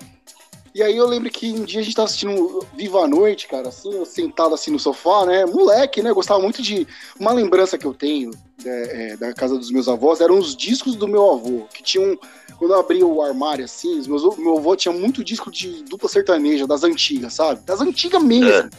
[0.73, 3.69] E aí eu lembro que um dia a gente tava assistindo Viva a Noite, cara,
[3.69, 5.45] assim, sentado assim no sofá, né?
[5.45, 6.13] Moleque, né?
[6.13, 6.87] Gostava muito de.
[7.19, 8.31] Uma lembrança que eu tenho
[8.65, 12.17] é, é, da casa dos meus avós eram os discos do meu avô, que tinham.
[12.57, 16.65] Quando eu abri o armário assim, meus, meu avô tinha muito disco de dupla sertaneja,
[16.65, 17.61] das antigas, sabe?
[17.65, 18.69] Das antigas mesmo.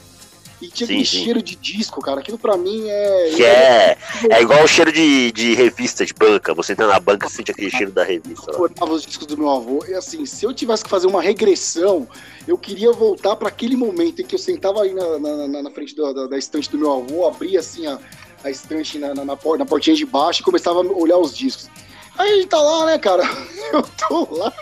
[0.61, 1.25] E tinha Sim, aquele sim.
[1.25, 2.21] cheiro de disco, cara.
[2.21, 3.31] Aquilo pra mim é.
[3.37, 3.97] Que é,
[4.31, 6.53] é igual o cheiro de, de revista de banca.
[6.55, 8.51] Você entra na banca e sente aquele cheiro da revista.
[8.51, 8.57] lá.
[8.67, 9.85] adorava os discos do meu avô.
[9.89, 12.09] E assim, se eu tivesse que fazer uma regressão,
[12.47, 15.95] eu queria voltar para aquele momento em que eu sentava aí na, na, na- frente
[15.95, 17.99] da, da- da estante do meu avô, abria assim a,
[18.43, 21.69] a estante na, na, na portinha de baixo e começava a olhar os discos.
[22.17, 23.23] Aí a gente tá lá, né, cara?
[23.73, 24.53] Eu tô lá.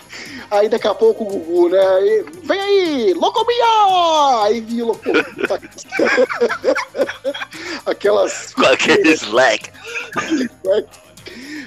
[0.50, 1.78] Aí daqui a pouco o Gugu, né?
[2.44, 4.42] Vem aí, Locomia!
[4.44, 5.24] Aí vi o Locomia.
[7.84, 9.70] Aquelas Com aquele slack.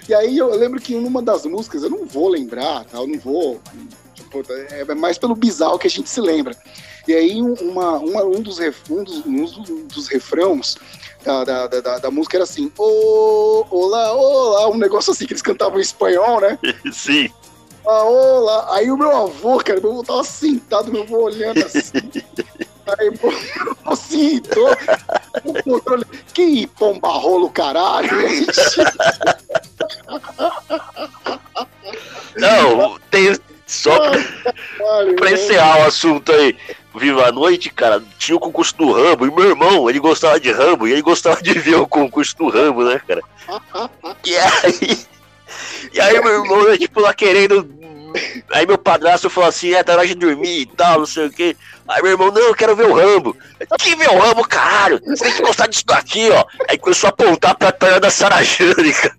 [0.07, 2.97] E aí eu lembro que numa das músicas, eu não vou lembrar, tá?
[2.97, 3.59] Eu não vou.
[4.15, 6.55] Tipo, é mais pelo bizarro que a gente se lembra.
[7.07, 9.43] E aí um- uma, uma- um, dos ref, um, dos, um
[9.87, 10.77] dos- refrãos
[11.23, 15.33] da, da, da, da- da música era assim, ô, olá, olá, um negócio assim que
[15.33, 16.57] eles cantavam em espanhol, né?
[16.93, 17.29] Sim.
[17.85, 18.75] Ah, olá.
[18.75, 21.91] Aí o meu avô, cara, meu avô tava sentado, meu avô olhando assim.
[22.97, 23.31] Aí, pô,
[23.85, 24.67] assim, tô,
[25.43, 26.03] o controle,
[26.33, 28.09] que pomba rolo, caralho.
[32.35, 33.35] Não, tem.
[33.67, 36.57] Só pra, Caralho, pra encerrar o assunto aí.
[36.95, 39.27] Viva a noite, cara, tinha o concurso do Rambo.
[39.27, 40.87] E meu irmão, ele gostava de Rambo.
[40.87, 43.21] E ele gostava de ver o concurso do Rambo, né, cara?
[44.25, 45.08] E aí.
[45.93, 47.77] E aí meu irmão, né, tipo, lá querendo.
[48.51, 51.27] Aí meu padrasto falou assim, é, tá na hora de dormir e tal, não sei
[51.27, 51.55] o quê.
[51.87, 53.37] Aí meu irmão, não, eu quero ver o Rambo.
[53.79, 54.99] Que ver o Rambo, caralho?
[55.05, 56.43] Você tem que gostar disso daqui, ó.
[56.67, 59.15] Aí começou a apontar pra perna da Sarah cara.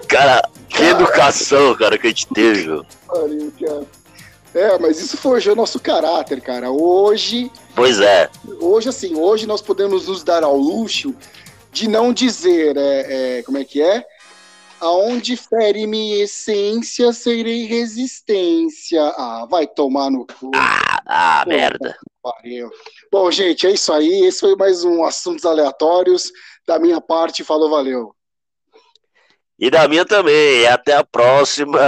[0.07, 2.86] Cara, que educação, cara, que a gente teve, meu.
[3.07, 3.86] Pariu, cara.
[4.58, 6.72] É, mas isso forjou nosso caráter, cara.
[6.72, 8.28] Hoje, Pois é,
[8.60, 11.14] hoje assim, hoje nós podemos nos dar ao luxo
[11.72, 14.03] de não dizer, é, é, como é que é?
[14.80, 19.01] Aonde fere minha essência, serei resistência.
[19.16, 20.50] Ah, vai tomar no cu.
[20.55, 21.96] ah, merda.
[22.21, 22.71] Pariu.
[23.12, 24.25] Bom, gente, é isso aí.
[24.25, 26.32] Esse foi mais um Assuntos Aleatórios.
[26.67, 28.13] Da minha parte, falou, valeu.
[29.59, 30.67] E da minha também.
[30.67, 31.79] Até a próxima,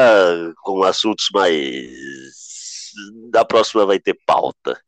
[0.63, 2.28] com assuntos mais.
[3.31, 4.79] Da próxima vai ter pauta.